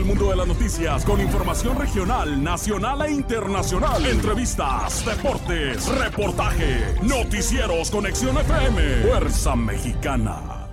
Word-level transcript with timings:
del 0.00 0.08
mundo 0.08 0.30
de 0.30 0.36
las 0.36 0.46
noticias 0.46 1.04
con 1.04 1.20
información 1.20 1.78
regional, 1.78 2.42
nacional 2.42 3.02
e 3.02 3.10
internacional. 3.10 4.06
Entrevistas, 4.06 5.04
deportes, 5.04 5.86
reportaje, 5.88 6.96
noticieros, 7.02 7.90
conexión 7.90 8.38
FM, 8.38 9.02
Fuerza 9.02 9.54
Mexicana. 9.56 10.68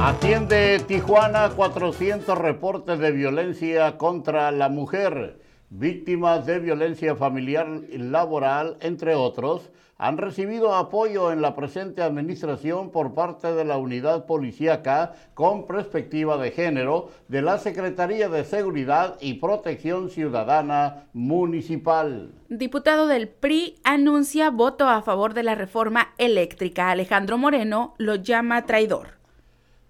Atiende 0.00 0.82
Tijuana 0.88 1.50
400 1.50 2.38
reportes 2.38 2.98
de 2.98 3.12
violencia 3.12 3.98
contra 3.98 4.50
la 4.52 4.70
mujer. 4.70 5.49
Víctimas 5.72 6.46
de 6.46 6.58
violencia 6.58 7.14
familiar 7.14 7.68
y 7.92 7.98
laboral, 7.98 8.76
entre 8.80 9.14
otros, 9.14 9.70
han 9.98 10.18
recibido 10.18 10.74
apoyo 10.74 11.30
en 11.30 11.42
la 11.42 11.54
presente 11.54 12.02
administración 12.02 12.90
por 12.90 13.14
parte 13.14 13.52
de 13.52 13.64
la 13.64 13.76
unidad 13.76 14.26
policíaca 14.26 15.12
con 15.34 15.68
perspectiva 15.68 16.38
de 16.38 16.50
género 16.50 17.10
de 17.28 17.42
la 17.42 17.58
Secretaría 17.58 18.28
de 18.28 18.42
Seguridad 18.42 19.16
y 19.20 19.34
Protección 19.34 20.10
Ciudadana 20.10 21.04
Municipal. 21.12 22.32
Diputado 22.48 23.06
del 23.06 23.28
PRI 23.28 23.76
anuncia 23.84 24.50
voto 24.50 24.88
a 24.88 25.02
favor 25.02 25.34
de 25.34 25.44
la 25.44 25.54
reforma 25.54 26.14
eléctrica. 26.18 26.90
Alejandro 26.90 27.38
Moreno 27.38 27.94
lo 27.96 28.16
llama 28.16 28.66
traidor. 28.66 29.20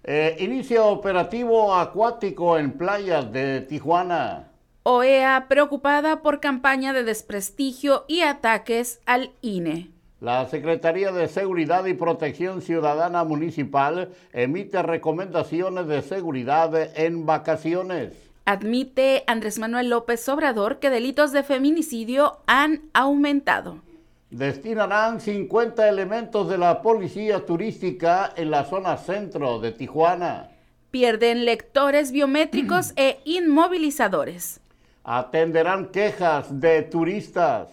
Eh, 0.04 0.36
inicia 0.40 0.82
operativo 0.82 1.74
acuático 1.74 2.58
en 2.58 2.72
playas 2.72 3.32
de 3.32 3.62
Tijuana. 3.62 4.49
OEA 4.82 5.46
preocupada 5.48 6.22
por 6.22 6.40
campaña 6.40 6.92
de 6.92 7.04
desprestigio 7.04 8.04
y 8.08 8.20
ataques 8.22 9.00
al 9.06 9.32
INE. 9.42 9.90
La 10.20 10.46
Secretaría 10.46 11.12
de 11.12 11.28
Seguridad 11.28 11.86
y 11.86 11.94
Protección 11.94 12.62
Ciudadana 12.62 13.24
Municipal 13.24 14.10
emite 14.32 14.82
recomendaciones 14.82 15.86
de 15.86 16.02
seguridad 16.02 16.74
en 16.98 17.26
vacaciones. 17.26 18.12
Admite 18.44 19.24
Andrés 19.26 19.58
Manuel 19.58 19.90
López 19.90 20.28
Obrador 20.28 20.78
que 20.78 20.90
delitos 20.90 21.32
de 21.32 21.42
feminicidio 21.42 22.38
han 22.46 22.82
aumentado 22.92 23.80
destinarán 24.30 25.20
50 25.20 25.88
elementos 25.88 26.48
de 26.48 26.56
la 26.56 26.82
policía 26.82 27.44
turística 27.44 28.32
en 28.36 28.50
la 28.50 28.64
zona 28.64 28.96
centro 28.96 29.58
de 29.58 29.72
Tijuana. 29.72 30.50
Pierden 30.90 31.44
lectores 31.44 32.12
biométricos 32.12 32.92
e 32.96 33.20
inmovilizadores. 33.24 34.60
Atenderán 35.04 35.86
quejas 35.86 36.60
de 36.60 36.82
turistas. 36.82 37.68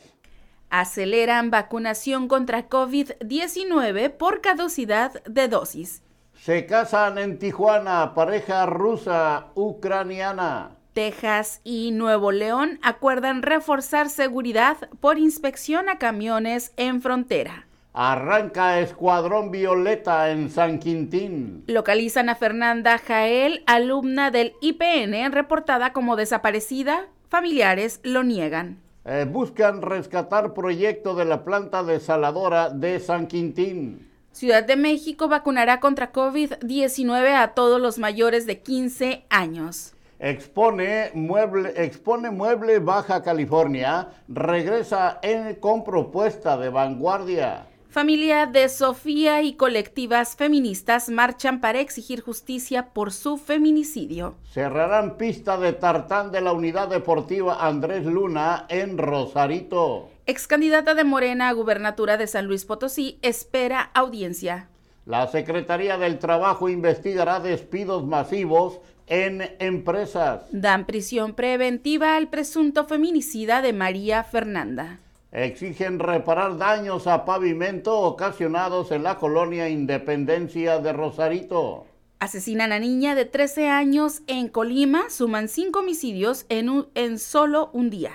Aceleran 0.70 1.52
vacunación 1.52 2.28
contra 2.28 2.70
COVID-19 2.70 4.12
por 4.12 4.42
caducidad 4.42 5.24
de 5.24 5.48
dosis. 5.48 6.04
Se 6.36 6.66
casan 6.66 7.18
en 7.18 7.40
Tijuana 7.40 8.14
pareja 8.14 8.66
rusa 8.66 9.48
ucraniana. 9.56 10.72
Texas 10.94 11.62
y 11.64 11.92
Nuevo 11.92 12.32
León 12.32 12.80
acuerdan 12.82 13.44
reforzar 13.44 14.10
seguridad 14.10 14.78
por 15.00 15.20
inspección 15.20 15.90
a 15.90 16.00
camiones 16.00 16.74
en 16.76 17.02
frontera. 17.02 17.68
Arranca 17.94 18.80
Escuadrón 18.80 19.52
Violeta 19.52 20.30
en 20.32 20.50
San 20.50 20.80
Quintín. 20.80 21.64
Localizan 21.68 22.30
a 22.30 22.36
Fernanda 22.36 23.00
Jael, 23.00 23.64
alumna 23.66 24.30
del 24.30 24.54
IPN, 24.62 25.32
reportada 25.32 25.94
como 25.94 26.16
desaparecida. 26.16 27.08
Familiares 27.30 28.00
lo 28.04 28.24
niegan. 28.24 28.78
Eh, 29.04 29.26
buscan 29.30 29.82
rescatar 29.82 30.54
proyecto 30.54 31.16
de 31.16 31.26
la 31.26 31.44
planta 31.44 31.84
desaladora 31.84 32.70
de 32.70 33.00
San 33.00 33.28
Quintín. 33.28 34.10
Ciudad 34.32 34.64
de 34.64 34.76
México 34.76 35.28
vacunará 35.28 35.80
contra 35.80 36.14
COVID-19 36.14 37.36
a 37.36 37.54
todos 37.54 37.82
los 37.82 37.98
mayores 37.98 38.46
de 38.46 38.60
15 38.60 39.26
años. 39.30 39.94
Expone 40.20 41.12
Mueble, 41.14 41.74
expone 41.76 42.32
Mueble 42.32 42.80
Baja 42.80 43.24
California, 43.24 44.08
regresa 44.28 45.20
en, 45.22 45.56
con 45.56 45.84
propuesta 45.84 46.58
de 46.58 46.70
vanguardia. 46.70 47.68
Familia 47.98 48.46
de 48.46 48.70
Sofía 48.70 49.42
y 49.42 49.54
colectivas 49.54 50.36
feministas 50.36 51.10
marchan 51.10 51.60
para 51.60 51.80
exigir 51.80 52.22
justicia 52.22 52.94
por 52.94 53.12
su 53.12 53.38
feminicidio. 53.38 54.36
Cerrarán 54.52 55.18
pista 55.18 55.58
de 55.58 55.74
tartán 55.74 56.32
de 56.32 56.42
la 56.42 56.54
unidad 56.54 56.90
deportiva 56.90 57.66
Andrés 57.66 58.06
Luna 58.06 58.68
en 58.70 59.00
Rosarito. 59.00 60.12
Ex 60.28 60.46
candidata 60.46 60.94
de 60.94 61.06
Morena 61.06 61.50
a 61.50 61.54
gubernatura 61.54 62.18
de 62.18 62.28
San 62.28 62.46
Luis 62.46 62.66
Potosí 62.66 63.18
espera 63.24 63.90
audiencia. 63.96 64.70
La 65.08 65.26
Secretaría 65.26 65.98
del 65.98 66.20
Trabajo 66.20 66.70
investigará 66.70 67.40
despidos 67.40 68.06
masivos 68.06 68.80
en 69.08 69.56
empresas. 69.58 70.44
Dan 70.52 70.86
prisión 70.86 71.34
preventiva 71.34 72.16
al 72.16 72.30
presunto 72.30 72.86
feminicida 72.86 73.64
de 73.64 73.74
María 73.74 74.24
Fernanda. 74.24 75.00
Exigen 75.32 76.00
reparar 76.00 76.58
daños 76.58 77.06
a 77.08 77.26
pavimento 77.26 78.00
ocasionados 78.00 78.92
en 78.92 79.04
la 79.04 79.18
colonia 79.18 79.70
Independencia 79.70 80.80
de 80.80 80.94
Rosarito. 80.94 81.86
Asesinan 82.20 82.72
a 82.72 82.80
niña 82.80 83.14
de 83.14 83.26
13 83.26 83.70
años 83.70 84.22
en 84.28 84.48
Colima, 84.48 85.10
suman 85.10 85.50
cinco 85.50 85.80
homicidios 85.80 86.46
en, 86.50 86.88
en 86.96 87.20
solo 87.20 87.70
un 87.74 87.90
día. 87.90 88.12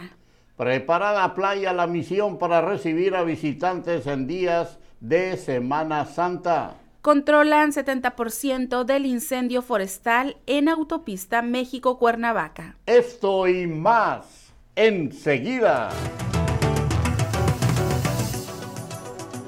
Preparada 0.56 1.34
playa 1.34 1.72
la 1.72 1.86
misión 1.86 2.38
para 2.38 2.60
recibir 2.60 3.14
a 3.14 3.22
visitantes 3.22 4.06
en 4.06 4.26
días 4.26 4.78
de 5.00 5.36
Semana 5.36 6.04
Santa 6.06 6.76
controlan 7.02 7.72
70% 7.72 8.84
del 8.84 9.06
incendio 9.06 9.60
forestal 9.60 10.36
en 10.46 10.68
autopista 10.68 11.42
México-Cuernavaca. 11.42 12.76
Esto 12.86 13.48
y 13.48 13.66
más 13.66 14.52
enseguida. 14.76 15.90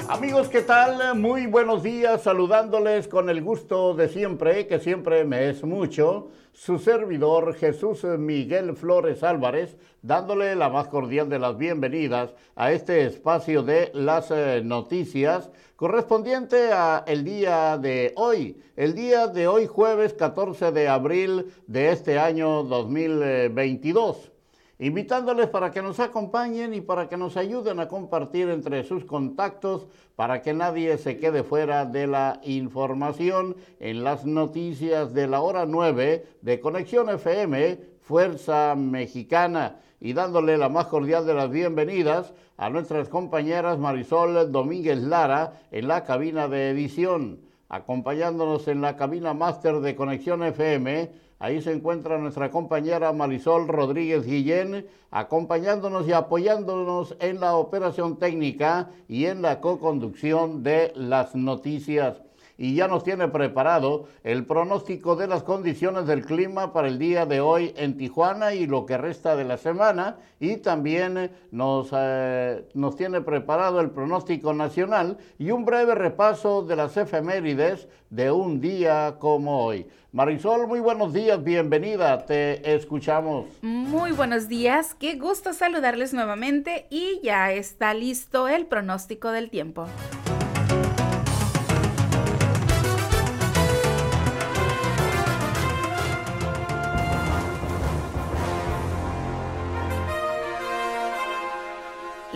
Amigos, 0.08 0.48
¿qué 0.48 0.60
tal? 0.60 1.18
Muy 1.18 1.46
buenos 1.46 1.82
días, 1.82 2.22
saludándoles 2.22 3.08
con 3.08 3.30
el 3.30 3.42
gusto 3.42 3.94
de 3.94 4.08
siempre, 4.08 4.66
que 4.66 4.78
siempre 4.78 5.24
me 5.24 5.48
es 5.48 5.64
mucho, 5.64 6.28
su 6.52 6.78
servidor 6.78 7.54
Jesús 7.54 8.04
Miguel 8.04 8.76
Flores 8.76 9.22
Álvarez, 9.22 9.78
dándole 10.02 10.56
la 10.56 10.68
más 10.68 10.88
cordial 10.88 11.30
de 11.30 11.38
las 11.38 11.56
bienvenidas 11.56 12.34
a 12.54 12.72
este 12.72 13.06
espacio 13.06 13.62
de 13.62 13.90
las 13.94 14.30
eh, 14.30 14.60
noticias 14.62 15.50
correspondiente 15.74 16.70
a 16.72 17.04
el 17.06 17.24
día 17.24 17.78
de 17.78 18.12
hoy, 18.16 18.62
el 18.76 18.94
día 18.94 19.26
de 19.26 19.48
hoy 19.48 19.66
jueves 19.66 20.12
14 20.12 20.70
de 20.70 20.86
abril 20.86 21.50
de 21.66 21.92
este 21.92 22.18
año 22.18 22.62
2022 22.64 24.33
invitándoles 24.78 25.48
para 25.48 25.70
que 25.70 25.82
nos 25.82 26.00
acompañen 26.00 26.74
y 26.74 26.80
para 26.80 27.08
que 27.08 27.16
nos 27.16 27.36
ayuden 27.36 27.78
a 27.80 27.88
compartir 27.88 28.48
entre 28.48 28.82
sus 28.84 29.04
contactos 29.04 29.86
para 30.16 30.42
que 30.42 30.52
nadie 30.52 30.98
se 30.98 31.18
quede 31.18 31.42
fuera 31.42 31.84
de 31.84 32.06
la 32.06 32.40
información 32.42 33.56
en 33.80 34.04
las 34.04 34.24
noticias 34.24 35.14
de 35.14 35.28
la 35.28 35.40
hora 35.40 35.66
9 35.66 36.26
de 36.42 36.60
Conexión 36.60 37.08
FM 37.08 37.78
Fuerza 38.02 38.74
Mexicana. 38.76 39.80
Y 40.00 40.12
dándole 40.12 40.58
la 40.58 40.68
más 40.68 40.86
cordial 40.86 41.24
de 41.24 41.34
las 41.34 41.50
bienvenidas 41.50 42.34
a 42.56 42.68
nuestras 42.68 43.08
compañeras 43.08 43.78
Marisol 43.78 44.52
Domínguez 44.52 44.98
Lara 44.98 45.60
en 45.70 45.88
la 45.88 46.04
cabina 46.04 46.46
de 46.46 46.70
edición, 46.70 47.40
acompañándonos 47.68 48.68
en 48.68 48.82
la 48.82 48.96
cabina 48.96 49.32
máster 49.32 49.80
de 49.80 49.96
Conexión 49.96 50.42
FM 50.42 51.10
Ahí 51.38 51.60
se 51.60 51.72
encuentra 51.72 52.18
nuestra 52.18 52.50
compañera 52.50 53.12
Marisol 53.12 53.68
Rodríguez 53.68 54.24
Guillén, 54.24 54.86
acompañándonos 55.10 56.06
y 56.06 56.12
apoyándonos 56.12 57.16
en 57.20 57.40
la 57.40 57.56
operación 57.56 58.18
técnica 58.18 58.90
y 59.08 59.26
en 59.26 59.42
la 59.42 59.60
co-conducción 59.60 60.62
de 60.62 60.92
las 60.94 61.34
noticias 61.34 62.22
y 62.56 62.74
ya 62.74 62.88
nos 62.88 63.04
tiene 63.04 63.28
preparado 63.28 64.06
el 64.22 64.44
pronóstico 64.44 65.16
de 65.16 65.26
las 65.26 65.42
condiciones 65.42 66.06
del 66.06 66.24
clima 66.24 66.72
para 66.72 66.88
el 66.88 66.98
día 66.98 67.26
de 67.26 67.40
hoy 67.40 67.74
en 67.76 67.96
Tijuana 67.96 68.54
y 68.54 68.66
lo 68.66 68.86
que 68.86 68.96
resta 68.96 69.36
de 69.36 69.44
la 69.44 69.56
semana 69.56 70.16
y 70.38 70.56
también 70.58 71.30
nos, 71.50 71.90
eh, 71.92 72.64
nos 72.74 72.96
tiene 72.96 73.20
preparado 73.20 73.80
el 73.80 73.90
pronóstico 73.90 74.52
nacional 74.54 75.18
y 75.38 75.50
un 75.50 75.64
breve 75.64 75.94
repaso 75.94 76.62
de 76.62 76.76
las 76.76 76.96
efemérides 76.96 77.88
de 78.10 78.30
un 78.30 78.60
día 78.60 79.16
como 79.18 79.64
hoy. 79.64 79.86
Marisol, 80.12 80.68
muy 80.68 80.78
buenos 80.78 81.12
días, 81.12 81.42
bienvenida, 81.42 82.24
te 82.24 82.72
escuchamos. 82.72 83.46
Muy 83.62 84.12
buenos 84.12 84.46
días, 84.46 84.94
qué 84.94 85.16
gusto 85.16 85.52
saludarles 85.52 86.14
nuevamente 86.14 86.86
y 86.88 87.20
ya 87.24 87.50
está 87.50 87.94
listo 87.94 88.46
el 88.46 88.66
pronóstico 88.66 89.32
del 89.32 89.50
tiempo. 89.50 89.86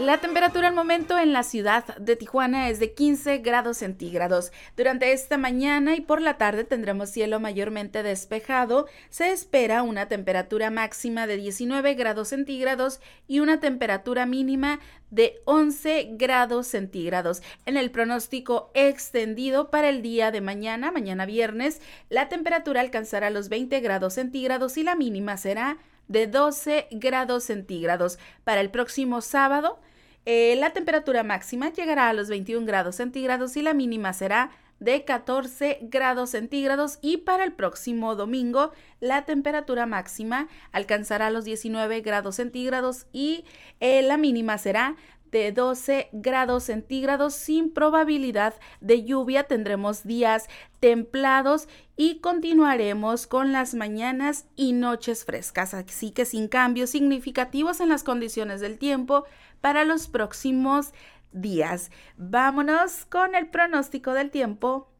La 0.08 0.22
temperatura 0.22 0.68
al 0.68 0.74
momento 0.74 1.18
en 1.18 1.34
la 1.34 1.42
ciudad 1.42 1.84
de 1.98 2.16
Tijuana 2.16 2.70
es 2.70 2.80
de 2.80 2.94
15 2.94 3.40
grados 3.40 3.76
centígrados. 3.76 4.52
Durante 4.74 5.12
esta 5.12 5.36
mañana 5.36 5.96
y 5.96 6.00
por 6.00 6.22
la 6.22 6.38
tarde 6.38 6.64
tendremos 6.64 7.10
cielo 7.10 7.40
mayormente 7.40 8.02
despejado. 8.02 8.86
Se 9.10 9.32
espera 9.32 9.82
una 9.82 10.08
temperatura 10.08 10.70
máxima 10.70 11.26
de 11.26 11.36
19 11.36 11.92
grados 11.92 12.28
centígrados 12.28 13.02
y 13.26 13.40
una 13.40 13.60
temperatura 13.60 14.24
mínima 14.24 14.80
de 15.10 15.42
11 15.44 16.12
grados 16.12 16.68
centígrados. 16.68 17.42
En 17.66 17.76
el 17.76 17.90
pronóstico 17.90 18.70
extendido 18.72 19.70
para 19.70 19.90
el 19.90 20.00
día 20.00 20.30
de 20.30 20.40
mañana, 20.40 20.90
mañana 20.90 21.26
viernes, 21.26 21.82
la 22.08 22.30
temperatura 22.30 22.80
alcanzará 22.80 23.28
los 23.28 23.50
20 23.50 23.78
grados 23.80 24.14
centígrados 24.14 24.78
y 24.78 24.84
la 24.84 24.94
mínima 24.94 25.36
será 25.36 25.76
de 26.06 26.26
12 26.28 26.88
grados 26.92 27.44
centígrados. 27.44 28.18
Para 28.44 28.62
el 28.62 28.70
próximo 28.70 29.20
sábado, 29.20 29.80
eh, 30.30 30.56
la 30.56 30.74
temperatura 30.74 31.22
máxima 31.22 31.72
llegará 31.72 32.10
a 32.10 32.12
los 32.12 32.28
21 32.28 32.66
grados 32.66 32.96
centígrados 32.96 33.56
y 33.56 33.62
la 33.62 33.72
mínima 33.72 34.12
será 34.12 34.50
de 34.78 35.02
14 35.06 35.78
grados 35.80 36.28
centígrados 36.28 36.98
y 37.00 37.16
para 37.16 37.44
el 37.44 37.54
próximo 37.54 38.14
domingo 38.14 38.72
la 39.00 39.24
temperatura 39.24 39.86
máxima 39.86 40.46
alcanzará 40.70 41.30
los 41.30 41.46
19 41.46 42.02
grados 42.02 42.36
centígrados 42.36 43.06
y 43.10 43.46
eh, 43.80 44.02
la 44.02 44.18
mínima 44.18 44.58
será 44.58 44.96
de 45.30 45.50
12 45.52 46.08
grados 46.12 46.64
centígrados 46.64 47.34
sin 47.34 47.70
probabilidad 47.70 48.54
de 48.82 49.04
lluvia. 49.04 49.44
Tendremos 49.44 50.04
días 50.04 50.46
templados 50.80 51.68
y 51.96 52.20
continuaremos 52.20 53.26
con 53.26 53.52
las 53.52 53.74
mañanas 53.74 54.46
y 54.56 54.72
noches 54.72 55.24
frescas, 55.24 55.74
así 55.74 56.10
que 56.10 56.24
sin 56.24 56.48
cambios 56.48 56.90
significativos 56.90 57.80
en 57.80 57.88
las 57.88 58.04
condiciones 58.04 58.60
del 58.60 58.78
tiempo 58.78 59.24
para 59.60 59.84
los 59.84 60.08
próximos 60.08 60.92
días. 61.32 61.90
Vámonos 62.16 63.04
con 63.06 63.34
el 63.34 63.48
pronóstico 63.48 64.12
del 64.12 64.30
tiempo 64.30 64.90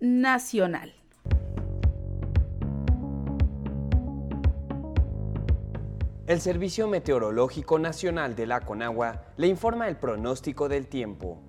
nacional. 0.00 0.94
El 6.26 6.40
Servicio 6.40 6.88
Meteorológico 6.88 7.78
Nacional 7.78 8.36
de 8.36 8.46
la 8.46 8.60
Conagua 8.60 9.24
le 9.36 9.48
informa 9.48 9.88
el 9.88 9.96
pronóstico 9.96 10.68
del 10.68 10.86
tiempo. 10.86 11.42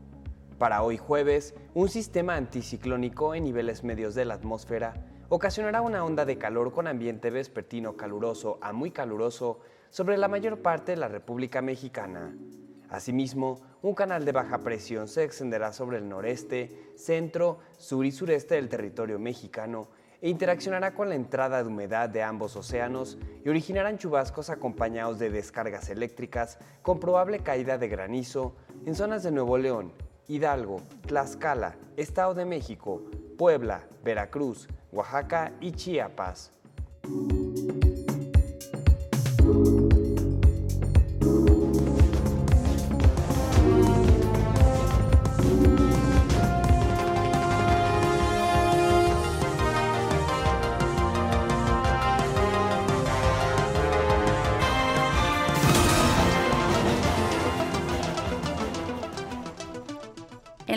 Para 0.58 0.82
hoy 0.82 0.98
jueves, 0.98 1.54
un 1.74 1.90
sistema 1.90 2.36
anticiclónico 2.36 3.36
en 3.36 3.44
niveles 3.44 3.84
medios 3.84 4.16
de 4.16 4.26
la 4.26 4.34
atmósfera 4.34 4.94
ocasionará 5.30 5.82
una 5.82 6.04
onda 6.04 6.26
de 6.26 6.38
calor 6.38 6.72
con 6.72 6.88
ambiente 6.88 7.30
vespertino 7.30 7.96
caluroso 7.96 8.58
a 8.62 8.74
muy 8.74 8.92
caluroso 8.92 9.60
sobre 9.94 10.18
la 10.18 10.28
mayor 10.28 10.60
parte 10.60 10.94
de 10.94 10.98
la 10.98 11.08
República 11.08 11.62
Mexicana. 11.62 12.36
Asimismo, 12.90 13.62
un 13.84 13.94
canal 13.94 14.26
de 14.26 14.32
baja 14.32 14.58
presión 14.58 15.08
se 15.08 15.24
extenderá 15.24 15.72
sobre 15.72 16.00
el 16.00 16.10
noreste, 16.10 16.92
centro, 16.96 17.60
sur 17.78 18.04
y 18.04 18.12
sureste 18.12 18.56
del 18.56 18.70
territorio 18.70 19.20
mexicano 19.20 19.90
e 20.20 20.30
interaccionará 20.30 20.96
con 20.96 21.10
la 21.10 21.16
entrada 21.16 21.62
de 21.62 21.70
humedad 21.70 22.10
de 22.10 22.24
ambos 22.24 22.56
océanos 22.56 23.20
y 23.46 23.50
originarán 23.50 24.00
chubascos 24.00 24.50
acompañados 24.50 25.20
de 25.20 25.30
descargas 25.30 25.92
eléctricas 25.92 26.58
con 26.82 27.00
probable 27.00 27.42
caída 27.42 27.78
de 27.78 27.88
granizo 27.88 28.56
en 28.88 28.96
zonas 28.96 29.22
de 29.22 29.30
Nuevo 29.30 29.60
León, 29.60 29.94
Hidalgo, 30.28 30.82
Tlaxcala, 31.06 31.76
Estado 31.98 32.34
de 32.34 32.46
México, 32.46 33.04
Puebla, 33.38 33.84
Veracruz, 34.04 34.68
Oaxaca 34.92 35.52
y 35.62 35.74
Chiapas. 35.74 36.52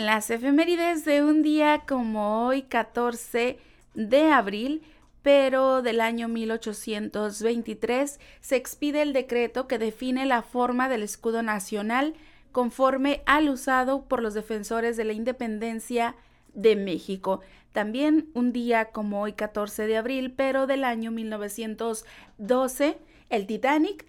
Las 0.05 0.29
efemérides 0.29 1.05
de 1.05 1.23
un 1.23 1.41
día 1.41 1.83
como 1.87 2.45
hoy, 2.45 2.63
14 2.63 3.57
de 3.93 4.31
abril, 4.31 4.83
pero 5.21 5.81
del 5.81 6.01
año 6.01 6.27
1823, 6.27 8.19
se 8.39 8.55
expide 8.55 9.01
el 9.01 9.13
decreto 9.13 9.67
que 9.67 9.79
define 9.79 10.25
la 10.25 10.41
forma 10.41 10.87
del 10.89 11.03
escudo 11.03 11.41
nacional 11.41 12.13
conforme 12.51 13.23
al 13.25 13.49
usado 13.49 14.05
por 14.05 14.21
los 14.21 14.33
defensores 14.33 14.97
de 14.97 15.03
la 15.03 15.13
independencia 15.13 16.15
de 16.53 16.75
México. 16.75 17.41
También 17.71 18.29
un 18.33 18.51
día 18.51 18.85
como 18.85 19.21
hoy, 19.21 19.33
14 19.33 19.85
de 19.85 19.97
abril, 19.97 20.31
pero 20.31 20.65
del 20.65 20.83
año 20.83 21.11
1912, 21.11 22.97
el 23.29 23.45
Titanic 23.45 24.05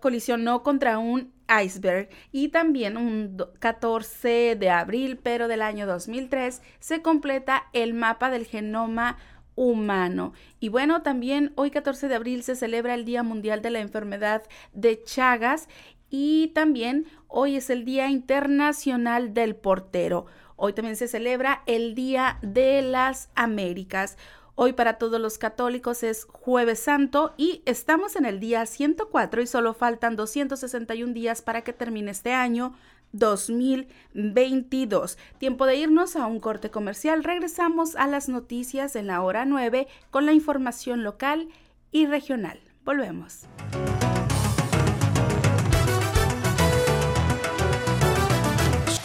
colisionó 0.00 0.62
contra 0.62 0.98
un 0.98 1.32
iceberg 1.64 2.10
y 2.30 2.48
también 2.48 2.96
un 2.96 3.36
14 3.58 4.56
de 4.56 4.70
abril, 4.70 5.18
pero 5.22 5.48
del 5.48 5.62
año 5.62 5.86
2003, 5.86 6.60
se 6.78 7.02
completa 7.02 7.64
el 7.72 7.94
mapa 7.94 8.30
del 8.30 8.44
genoma 8.44 9.16
humano. 9.54 10.34
Y 10.60 10.68
bueno, 10.68 11.02
también 11.02 11.52
hoy 11.56 11.70
14 11.70 12.08
de 12.08 12.14
abril 12.14 12.42
se 12.42 12.54
celebra 12.54 12.94
el 12.94 13.04
Día 13.04 13.22
Mundial 13.22 13.62
de 13.62 13.70
la 13.70 13.80
Enfermedad 13.80 14.42
de 14.72 15.02
Chagas 15.02 15.68
y 16.10 16.48
también 16.48 17.06
hoy 17.26 17.56
es 17.56 17.70
el 17.70 17.84
Día 17.84 18.08
Internacional 18.08 19.34
del 19.34 19.56
Portero. 19.56 20.26
Hoy 20.56 20.72
también 20.72 20.96
se 20.96 21.08
celebra 21.08 21.62
el 21.66 21.94
Día 21.94 22.38
de 22.42 22.82
las 22.82 23.30
Américas. 23.34 24.16
Hoy 24.60 24.72
para 24.72 24.94
todos 24.94 25.20
los 25.20 25.38
católicos 25.38 26.02
es 26.02 26.24
jueves 26.24 26.80
santo 26.80 27.32
y 27.36 27.62
estamos 27.64 28.16
en 28.16 28.24
el 28.24 28.40
día 28.40 28.66
104 28.66 29.40
y 29.40 29.46
solo 29.46 29.72
faltan 29.72 30.16
261 30.16 31.12
días 31.12 31.42
para 31.42 31.62
que 31.62 31.72
termine 31.72 32.10
este 32.10 32.32
año 32.32 32.74
2022. 33.12 35.16
Tiempo 35.38 35.64
de 35.64 35.76
irnos 35.76 36.16
a 36.16 36.26
un 36.26 36.40
corte 36.40 36.72
comercial. 36.72 37.22
Regresamos 37.22 37.94
a 37.94 38.08
las 38.08 38.28
noticias 38.28 38.96
en 38.96 39.06
la 39.06 39.22
hora 39.22 39.44
9 39.44 39.86
con 40.10 40.26
la 40.26 40.32
información 40.32 41.04
local 41.04 41.48
y 41.92 42.06
regional. 42.06 42.58
Volvemos. 42.84 43.44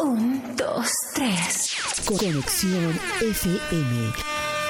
Un, 0.03 0.41
dos, 0.57 0.91
tres. 1.13 1.75
Conexión 2.07 2.99
FM. 3.21 4.42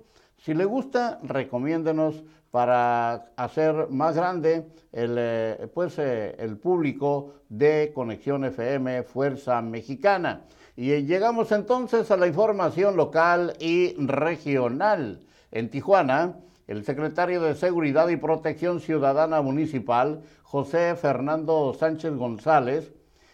si 0.43 0.53
le 0.53 0.65
gusta, 0.65 1.19
recomiéndenos 1.23 2.23
para 2.51 3.31
hacer 3.35 3.89
más 3.89 4.15
grande 4.15 4.65
el, 4.91 5.15
eh, 5.17 5.67
pues, 5.73 5.99
eh, 5.99 6.35
el 6.39 6.57
público 6.57 7.33
de 7.49 7.91
Conexión 7.93 8.45
FM 8.45 9.03
Fuerza 9.03 9.61
Mexicana. 9.61 10.41
Y 10.75 11.03
llegamos 11.03 11.51
entonces 11.51 12.09
a 12.09 12.17
la 12.17 12.27
información 12.27 12.95
local 12.95 13.53
y 13.59 13.93
regional. 13.97 15.19
En 15.51 15.69
Tijuana, 15.69 16.37
el 16.67 16.85
secretario 16.85 17.41
de 17.41 17.55
Seguridad 17.55 18.07
y 18.07 18.15
Protección 18.15 18.79
Ciudadana 18.79 19.41
Municipal, 19.41 20.21
José 20.43 20.95
Fernando 20.95 21.73
Sánchez 21.73 22.13
González, 22.13 22.93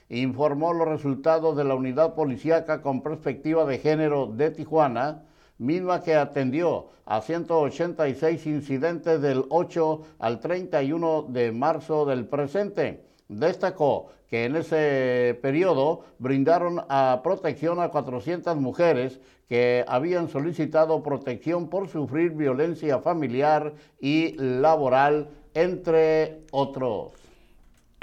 informó 0.10 0.74
los 0.74 0.88
resultados 0.88 1.56
de 1.56 1.66
la 1.66 1.76
unidad 1.76 2.16
policíaca 2.16 2.82
con 2.82 3.02
perspectiva 3.02 3.66
de 3.66 3.78
género 3.78 4.28
de 4.28 4.52
Tijuana, 4.52 5.25
misma 5.58 6.02
que 6.02 6.16
atendió 6.16 6.88
a 7.06 7.22
186 7.22 8.46
incidentes 8.48 9.22
del 9.22 9.46
8 9.50 10.02
al 10.20 10.40
31 10.40 11.28
de 11.30 11.52
marzo 11.52 12.06
del 12.06 12.26
presente. 12.26 13.04
Destacó 13.28 14.10
que 14.30 14.46
en 14.46 14.56
ese 14.56 15.38
periodo 15.42 16.04
brindaron 16.20 16.82
a 16.90 17.22
protección 17.24 17.80
a 17.80 17.90
400 17.90 18.56
mujeres 18.58 19.20
que 19.48 19.86
habían 19.88 20.28
solicitado 20.28 21.04
protección 21.04 21.70
por 21.70 21.88
sufrir 21.90 22.32
violencia 22.32 23.00
familiar 23.00 23.74
y 24.00 24.36
laboral, 24.38 25.30
entre 25.54 26.42
otros. 26.52 27.25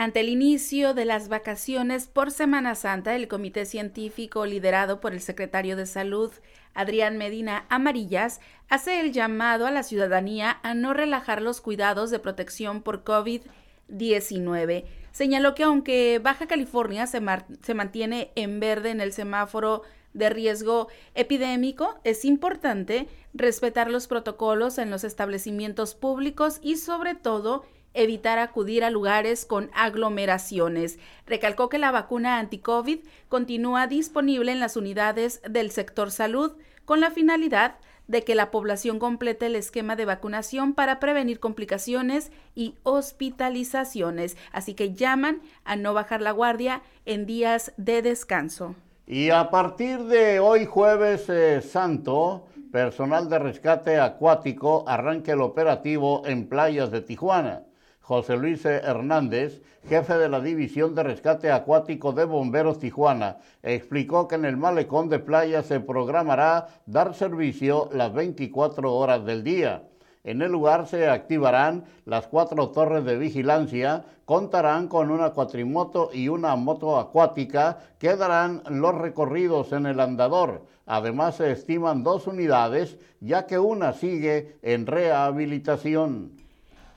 Ante 0.03 0.19
el 0.19 0.31
inicio 0.31 0.95
de 0.95 1.05
las 1.05 1.29
vacaciones 1.29 2.09
por 2.09 2.33
Semana 2.33 2.75
Santa, 2.75 3.15
el 3.15 3.29
Comité 3.29 3.65
Científico 3.65 4.47
liderado 4.47 5.01
por 5.01 5.13
el 5.13 5.21
secretario 5.21 5.77
de 5.77 5.87
Salud, 5.87 6.33
Adrián 6.75 7.19
Medina 7.19 7.67
Amarillas, 7.69 8.41
hace 8.69 8.99
el 8.99 9.13
llamado 9.13 9.65
a 9.65 9.71
la 9.71 9.85
ciudadanía 9.85 10.59
a 10.65 10.75
no 10.75 10.93
relajar 10.93 11.41
los 11.41 11.61
cuidados 11.61 12.11
de 12.11 12.19
protección 12.19 12.83
por 12.83 13.05
COVID-19. 13.05 14.87
Señaló 15.13 15.55
que 15.55 15.63
aunque 15.63 16.19
Baja 16.19 16.49
California 16.49 17.07
se, 17.07 17.21
se 17.63 17.75
mantiene 17.75 18.33
en 18.35 18.59
verde 18.59 18.91
en 18.91 19.01
el 19.01 19.13
semáforo 19.13 19.83
de 20.15 20.31
riesgo 20.31 20.89
epidémico, 21.15 22.01
es 22.03 22.25
importante 22.25 23.07
respetar 23.35 23.89
los 23.89 24.09
protocolos 24.09 24.79
en 24.79 24.91
los 24.91 25.05
establecimientos 25.05 25.95
públicos 25.95 26.59
y 26.61 26.79
sobre 26.79 27.15
todo 27.15 27.63
evitar 27.95 28.39
acudir 28.39 28.85
a 28.85 28.91
lugares 28.91 29.45
con 29.45 29.71
aglomeraciones. 29.75 30.99
Recalcó 31.27 31.69
que 31.69 31.79
la 31.79 31.91
vacuna 31.91 32.39
anti-COVID 32.39 33.01
continúa 33.29 33.87
disponible 33.87 34.53
en 34.53 34.61
las 34.61 34.77
unidades 34.77 35.41
del 35.49 35.71
sector 35.71 36.11
salud 36.11 36.53
con 36.85 37.01
la 37.01 37.11
finalidad 37.11 37.77
de 38.09 38.25
que 38.25 38.35
la 38.35 38.51
población 38.51 38.99
complete 38.99 39.47
el 39.47 39.57
esquema 39.57 39.97
de 39.97 40.05
vacunación 40.05 40.75
para 40.75 41.01
prevenir 41.01 41.41
complicaciones 41.41 42.33
y 42.55 42.75
hospitalizaciones. 42.83 44.37
Así 44.53 44.75
que 44.75 44.93
llaman 44.95 45.41
a 45.65 45.77
no 45.77 45.95
bajar 45.95 46.21
la 46.21 46.33
guardia 46.33 46.83
en 47.07 47.27
días 47.27 47.73
de 47.77 48.03
descanso. 48.03 48.75
Y 49.07 49.31
a 49.31 49.51
partir 49.51 49.99
de 50.05 50.41
hoy 50.41 50.67
jueves 50.67 51.29
eh, 51.29 51.61
santo, 51.61 52.47
personal 52.71 53.29
de 53.29 53.39
rescate 53.39 53.99
acuático 53.99 54.85
arranca 54.87 55.33
el 55.33 55.41
operativo 55.41 56.23
en 56.27 56.49
playas 56.49 56.91
de 56.91 57.03
Tijuana. 57.03 57.63
José 58.03 58.37
Luis 58.37 58.65
Hernández, 58.65 59.63
jefe 59.89 60.19
de 60.19 60.29
la 60.29 60.41
División 60.41 60.97
de 60.97 61.05
Rescate 61.05 61.53
Acuático 61.53 62.13
de 62.13 62.25
Bomberos 62.25 62.81
Tijuana, 62.81 63.37
explicó 63.63 64.27
que 64.27 64.35
en 64.35 64.45
el 64.45 64.57
malecón 64.57 65.09
de 65.09 65.21
playa 65.21 65.63
se 65.63 65.79
programará 65.79 66.67
dar 66.85 67.15
servicio 67.15 67.89
las 67.93 68.13
24 68.13 68.93
horas 68.93 69.25
del 69.25 69.45
día. 69.45 69.85
En 70.25 70.43
el 70.43 70.51
lugar 70.51 70.89
se 70.89 71.09
activarán 71.09 71.85
las 72.05 72.27
cuatro 72.27 72.71
torres 72.71 73.05
de 73.05 73.17
vigilancia, 73.17 74.05
contarán 74.25 74.89
con 74.89 75.13
una 75.13 75.31
cuatrimoto 75.31 76.11
y 76.13 76.29
una 76.29 76.57
moto 76.57 76.99
acuática 76.99 77.79
que 78.01 78.17
darán 78.17 78.63
los 78.69 78.97
recorridos 78.97 79.73
en 79.73 79.87
el 79.87 80.01
andador. 80.01 80.67
Además 80.87 81.37
se 81.37 81.53
estiman 81.53 82.03
dos 82.03 82.27
unidades, 82.27 82.99
ya 83.21 83.47
que 83.47 83.61
una 83.61 83.93
sigue 83.93 84.57
en 84.63 84.87
rehabilitación. 84.87 86.42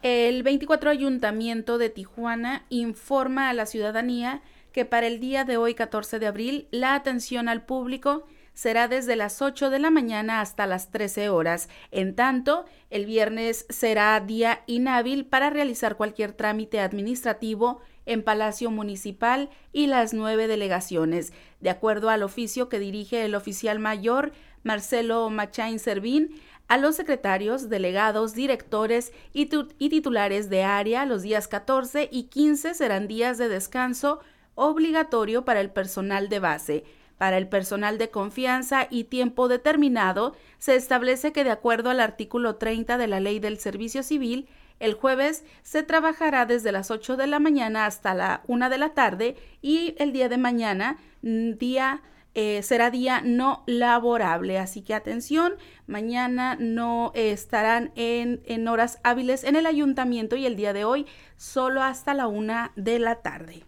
El 0.08 0.44
24 0.44 0.92
Ayuntamiento 0.92 1.80
de 1.80 1.90
Tijuana 1.90 2.68
informa 2.70 3.50
a 3.50 3.54
la 3.54 3.66
ciudadanía 3.66 4.44
que 4.72 4.86
para 4.86 5.08
el 5.08 5.20
día 5.20 5.46
de 5.46 5.58
hoy, 5.58 5.74
14 5.74 6.20
de 6.20 6.28
abril, 6.28 6.68
la 6.70 6.94
atención 6.94 7.50
al 7.50 7.66
público 7.66 8.28
será 8.54 8.88
desde 8.88 9.16
las 9.16 9.42
8 9.42 9.72
de 9.72 9.80
la 9.80 9.90
mañana 9.90 10.42
hasta 10.42 10.68
las 10.68 10.92
13 10.92 11.30
horas. 11.30 11.70
En 11.90 12.16
tanto, 12.16 12.66
el 12.92 13.08
viernes 13.08 13.66
será 13.70 14.20
día 14.20 14.62
inhábil 14.68 15.26
para 15.26 15.50
realizar 15.50 15.98
cualquier 15.98 16.34
trámite 16.34 16.82
administrativo 16.82 17.82
en 18.06 18.22
Palacio 18.22 18.70
Municipal 18.70 19.50
y 19.74 19.88
las 19.88 20.14
nueve 20.14 20.48
delegaciones, 20.48 21.34
de 21.62 21.72
acuerdo 21.72 22.12
al 22.12 22.22
oficio 22.22 22.70
que 22.70 22.78
dirige 22.78 23.26
el 23.26 23.34
oficial 23.34 23.80
mayor 23.80 24.34
Marcelo 24.62 25.30
Machain 25.30 25.80
Servín, 25.80 26.42
a 26.68 26.78
los 26.78 26.96
secretarios, 26.96 27.70
delegados, 27.70 28.34
directores 28.34 29.14
y, 29.34 29.46
titulares 29.46 30.50
de 30.50 30.64
área 30.64 31.06
los 31.06 31.22
días 31.22 31.48
14 31.48 32.10
y 32.12 32.24
15 32.24 32.74
serán 32.74 33.08
días 33.08 33.38
de 33.38 33.50
descanso 33.50 34.20
obligatorio 34.56 35.46
para 35.46 35.62
el 35.62 35.70
personal 35.70 36.30
de 36.30 36.40
base. 36.40 36.84
Para 37.18 37.38
el 37.38 37.48
personal 37.48 37.98
de 37.98 38.10
confianza 38.10 38.88
y 38.90 39.06
tiempo 39.06 39.48
determinado, 39.48 40.36
se 40.58 40.76
establece 40.76 41.32
que 41.32 41.44
de 41.44 41.52
acuerdo 41.52 41.90
al 41.90 42.02
artículo 42.02 42.56
30 42.56 42.98
de 42.98 43.08
la 43.08 43.20
Ley 43.20 43.40
del 43.40 43.58
Servicio 43.58 44.04
Civil, 44.04 44.50
el 44.80 44.94
jueves 44.96 45.46
se 45.64 45.84
trabajará 45.84 46.46
desde 46.46 46.74
las 46.74 46.92
8 46.92 47.16
de 47.16 47.28
la 47.28 47.40
mañana 47.40 47.86
hasta 47.86 48.14
la 48.14 48.42
1 48.48 48.70
de 48.70 48.78
la 48.78 48.90
tarde 48.90 49.38
y 49.62 49.96
el 49.98 50.12
día 50.12 50.28
de 50.28 50.38
mañana 50.38 50.98
mm, 51.22 51.52
día 51.54 52.02
eh, 52.36 52.62
será 52.62 52.92
día 52.92 53.22
no 53.24 53.64
laborable. 53.66 54.60
Así 54.60 54.82
que 54.82 54.94
atención, 54.94 55.54
mañana 55.88 56.58
no 56.60 57.12
estarán 57.16 57.92
en, 57.96 58.42
en 58.46 58.68
horas 58.68 59.00
hábiles 59.04 59.44
en 59.44 59.56
el 59.56 59.66
ayuntamiento 59.66 60.36
y 60.36 60.46
el 60.46 60.56
día 60.56 60.74
de 60.74 60.86
hoy 60.86 61.08
solo 61.38 61.82
hasta 61.82 62.14
la 62.14 62.28
1 62.28 62.72
de 62.76 63.00
la 63.00 63.16
tarde. 63.16 63.64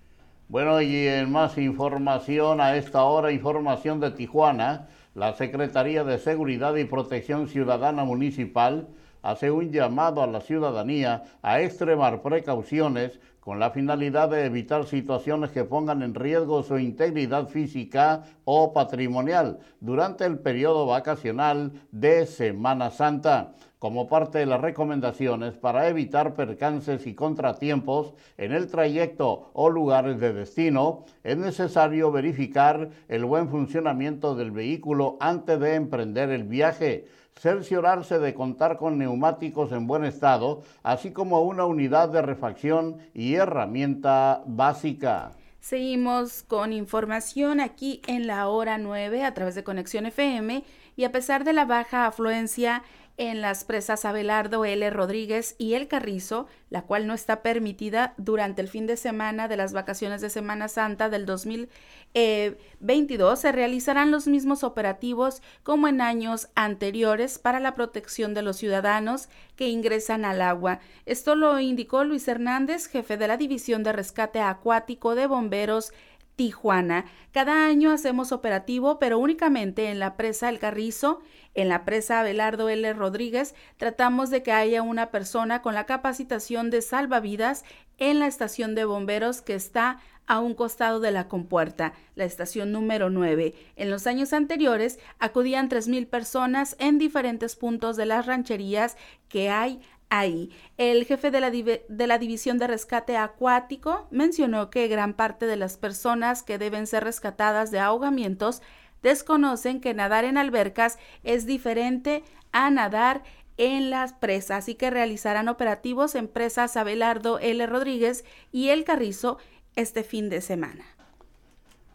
Bueno, 0.49 0.81
y 0.81 1.07
en 1.07 1.31
más 1.31 1.57
información 1.57 2.61
a 2.61 2.77
esta 2.77 3.03
hora, 3.03 3.31
información 3.31 3.99
de 3.99 4.11
Tijuana, 4.11 4.87
la 5.13 5.33
Secretaría 5.33 6.03
de 6.03 6.19
Seguridad 6.19 6.75
y 6.75 6.85
Protección 6.85 7.47
Ciudadana 7.47 8.05
Municipal 8.05 8.87
hace 9.23 9.51
un 9.51 9.71
llamado 9.71 10.21
a 10.21 10.27
la 10.27 10.39
ciudadanía 10.39 11.23
a 11.41 11.59
extremar 11.59 12.21
precauciones 12.21 13.19
con 13.47 13.61
la 13.61 13.71
finalidad 13.71 14.27
de 14.27 14.43
evitar 14.43 14.83
situaciones 14.83 15.51
que 15.51 15.63
pongan 15.63 16.01
en 16.01 16.13
riesgo 16.15 16.63
su 16.63 16.77
integridad 16.79 17.47
física 17.47 18.23
o 18.43 18.73
patrimonial 18.73 19.59
durante 19.79 20.25
el 20.25 20.39
periodo 20.39 20.85
vacacional 20.85 21.71
de 21.93 22.25
Semana 22.25 22.91
Santa. 22.91 23.53
Como 23.79 24.09
parte 24.09 24.39
de 24.39 24.47
las 24.47 24.59
recomendaciones 24.59 25.55
para 25.55 25.87
evitar 25.87 26.33
percances 26.33 27.07
y 27.07 27.15
contratiempos 27.15 28.15
en 28.37 28.51
el 28.51 28.67
trayecto 28.67 29.49
o 29.53 29.69
lugares 29.69 30.19
de 30.19 30.33
destino, 30.33 31.05
es 31.23 31.37
necesario 31.37 32.11
verificar 32.11 32.89
el 33.07 33.23
buen 33.23 33.47
funcionamiento 33.47 34.35
del 34.35 34.51
vehículo 34.51 35.15
antes 35.21 35.57
de 35.57 35.75
emprender 35.75 36.31
el 36.31 36.43
viaje, 36.43 37.05
cerciorarse 37.37 38.19
de 38.19 38.33
contar 38.33 38.77
con 38.77 38.97
neumáticos 38.97 39.71
en 39.71 39.87
buen 39.87 40.03
estado, 40.03 40.63
así 40.83 41.11
como 41.11 41.41
una 41.41 41.65
unidad 41.65 42.09
de 42.09 42.21
refacción 42.21 42.97
y 43.13 43.35
herramienta 43.35 44.43
básica. 44.45 45.31
Seguimos 45.59 46.43
con 46.43 46.71
información 46.71 47.59
aquí 47.59 48.01
en 48.07 48.25
la 48.25 48.47
hora 48.47 48.77
9 48.77 49.25
a 49.25 49.33
través 49.33 49.55
de 49.55 49.63
Conexión 49.63 50.05
FM 50.05 50.63
y 50.95 51.03
a 51.03 51.11
pesar 51.11 51.43
de 51.43 51.53
la 51.53 51.65
baja 51.65 52.05
afluencia 52.05 52.83
en 53.17 53.41
las 53.41 53.63
presas 53.63 54.05
Abelardo 54.05 54.63
L. 54.63 54.87
Rodríguez 54.91 55.55
y 55.57 55.73
El 55.73 55.87
Carrizo, 55.87 56.45
la 56.69 56.83
cual 56.83 57.07
no 57.07 57.15
está 57.15 57.41
permitida 57.41 58.13
durante 58.17 58.61
el 58.61 58.67
fin 58.67 58.85
de 58.85 58.95
semana 58.95 59.47
de 59.47 59.57
las 59.57 59.73
vacaciones 59.73 60.21
de 60.21 60.29
Semana 60.29 60.67
Santa 60.67 61.09
del 61.09 61.25
2022, 61.25 63.39
se 63.39 63.51
realizarán 63.51 64.11
los 64.11 64.27
mismos 64.27 64.63
operativos 64.63 65.41
como 65.63 65.87
en 65.87 65.99
años 65.99 66.49
anteriores 66.53 67.39
para 67.39 67.59
la 67.59 67.73
protección 67.73 68.35
de 68.35 68.43
los 68.43 68.57
ciudadanos 68.57 69.29
que 69.55 69.67
ingresan 69.67 70.23
al 70.23 70.43
agua. 70.43 70.79
Esto 71.07 71.35
lo 71.35 71.59
indicó 71.59 72.03
Luis 72.03 72.27
Hernández, 72.27 72.85
jefe 72.85 73.17
de 73.17 73.27
la 73.27 73.37
División 73.37 73.81
de 73.81 73.93
Rescate 73.93 74.41
Acuático 74.41 75.15
de 75.15 75.25
Bomberos 75.25 75.91
Tijuana. 76.37 77.05
Cada 77.31 77.65
año 77.65 77.91
hacemos 77.91 78.31
operativo, 78.31 78.99
pero 78.99 79.17
únicamente 79.17 79.89
en 79.89 79.97
la 79.97 80.15
presa 80.15 80.49
El 80.49 80.59
Carrizo, 80.59 81.19
en 81.55 81.67
la 81.67 81.83
presa 81.83 82.19
Abelardo 82.19 82.69
L. 82.69 82.93
Rodríguez, 82.93 83.55
tratamos 83.77 84.29
de 84.29 84.43
que 84.43 84.51
haya 84.51 84.83
una 84.83 85.09
persona 85.09 85.63
con 85.63 85.73
la 85.73 85.87
capacitación 85.87 86.69
de 86.69 86.83
salvavidas 86.83 87.65
en 87.97 88.19
la 88.19 88.27
estación 88.27 88.75
de 88.75 88.85
bomberos 88.85 89.41
que 89.41 89.55
está 89.55 89.99
a 90.27 90.39
un 90.39 90.53
costado 90.53 90.99
de 90.99 91.11
la 91.11 91.27
compuerta, 91.27 91.93
la 92.15 92.25
estación 92.25 92.71
número 92.71 93.09
9. 93.09 93.55
En 93.77 93.89
los 93.89 94.05
años 94.07 94.33
anteriores 94.33 94.99
acudían 95.19 95.69
3.000 95.69 96.07
personas 96.07 96.75
en 96.79 96.97
diferentes 96.99 97.55
puntos 97.55 97.95
de 97.95 98.05
las 98.05 98.25
rancherías 98.25 98.97
que 99.29 99.49
hay 99.49 99.79
ahí. 100.09 100.51
El 100.77 101.05
jefe 101.05 101.31
de 101.31 101.41
la, 101.41 101.51
de 101.51 102.07
la, 102.07 102.17
División 102.17 102.57
de 102.57 102.67
Rescate 102.67 103.17
Acuático 103.17 104.07
mencionó 104.11 104.69
que 104.69 104.87
gran 104.87 105.13
parte 105.13 105.45
de 105.45 105.57
las 105.57 105.77
personas 105.77 106.43
que 106.43 106.57
deben 106.57 106.87
ser 106.87 107.03
rescatadas 107.03 107.71
de 107.71 107.79
ahogamientos 107.79 108.61
desconocen 109.01 109.81
que 109.81 109.93
nadar 109.93 110.25
en 110.25 110.37
albercas 110.37 110.97
es 111.23 111.45
diferente 111.45 112.23
a 112.51 112.69
nadar 112.69 113.23
en 113.57 113.89
las 113.89 114.13
presas 114.13 114.69
y 114.69 114.75
que 114.75 114.89
realizarán 114.89 115.49
operativos 115.49 116.15
en 116.15 116.27
presas 116.27 116.77
Abelardo 116.77 117.39
L. 117.39 117.65
Rodríguez 117.65 118.23
y 118.51 118.69
El 118.69 118.83
Carrizo 118.83 119.37
este 119.75 120.03
fin 120.03 120.29
de 120.29 120.41
semana. 120.41 120.85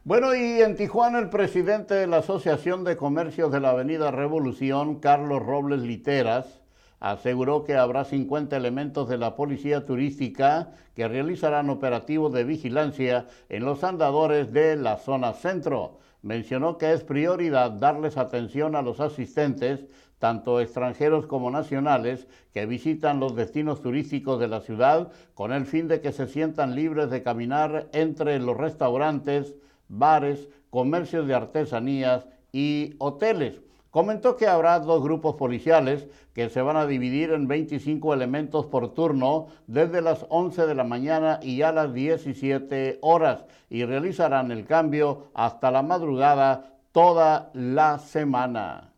Bueno, 0.05 0.35
y 0.35 0.61
en 0.61 0.75
Tijuana 0.75 1.21
el 1.21 1.31
presidente 1.31 1.95
de 1.95 2.09
la 2.09 2.19
Asociación 2.19 2.83
de 2.83 2.97
Comercios 2.97 3.53
de 3.53 3.61
la 3.61 3.71
Avenida 3.71 4.11
Revolución, 4.11 4.99
Carlos 4.99 5.41
Robles 5.45 5.83
Literas, 5.83 6.62
aseguró 7.03 7.65
que 7.65 7.75
habrá 7.75 8.05
50 8.05 8.57
elementos 8.57 9.09
de 9.09 9.19
la 9.19 9.35
Policía 9.35 9.85
Turística 9.85 10.71
que 10.95 11.09
realizarán 11.09 11.69
operativos 11.69 12.33
de 12.33 12.45
vigilancia 12.45 13.27
en 13.49 13.65
los 13.65 13.83
andadores 13.83 14.53
de 14.53 14.77
la 14.77 14.99
zona 14.99 15.33
centro. 15.33 15.99
Mencionó 16.23 16.79
que 16.79 16.93
es 16.93 17.03
prioridad 17.03 17.73
darles 17.73 18.17
atención 18.17 18.77
a 18.77 18.83
los 18.83 19.01
asistentes, 19.01 19.85
tanto 20.21 20.61
extranjeros 20.61 21.27
como 21.27 21.51
nacionales, 21.51 22.29
que 22.55 22.67
visitan 22.67 23.19
los 23.19 23.35
destinos 23.35 23.83
turísticos 23.83 24.39
de 24.39 24.47
la 24.47 24.61
ciudad 24.61 25.11
con 25.35 25.53
el 25.53 25.67
fin 25.67 25.89
de 25.89 26.01
que 26.01 26.13
se 26.13 26.29
sientan 26.29 26.77
libres 26.77 27.11
de 27.11 27.25
caminar 27.25 27.89
entre 27.93 28.39
los 28.39 28.57
restaurantes, 28.57 29.57
bares, 29.89 30.49
comercios 30.71 31.27
de 31.27 31.35
artesanías 31.35 32.29
y 32.53 32.95
hoteles. 32.99 33.61
Comentó 33.93 34.39
que 34.39 34.47
habrá 34.47 34.81
dos 34.81 35.03
grupos 35.03 35.35
policiales 35.35 36.07
que 36.33 36.49
se 36.49 36.63
van 36.63 36.79
a 36.79 36.87
dividir 36.87 37.31
en 37.31 37.47
25 37.47 38.15
elementos 38.15 38.65
por 38.65 38.95
turno 38.95 39.49
desde 39.67 40.01
las 40.01 40.25
11 40.31 40.67
de 40.67 40.75
la 40.75 40.83
mañana 40.83 41.41
y 41.43 41.61
a 41.61 41.73
las 41.73 41.93
17 41.93 43.01
horas 43.03 43.45
y 43.69 43.85
realizarán 43.85 44.51
el 44.51 44.65
cambio 44.65 45.31
hasta 45.35 45.71
la 45.71 45.83
madrugada 45.83 46.73
toda 46.93 47.51
la 47.53 47.99
semana. 47.99 48.89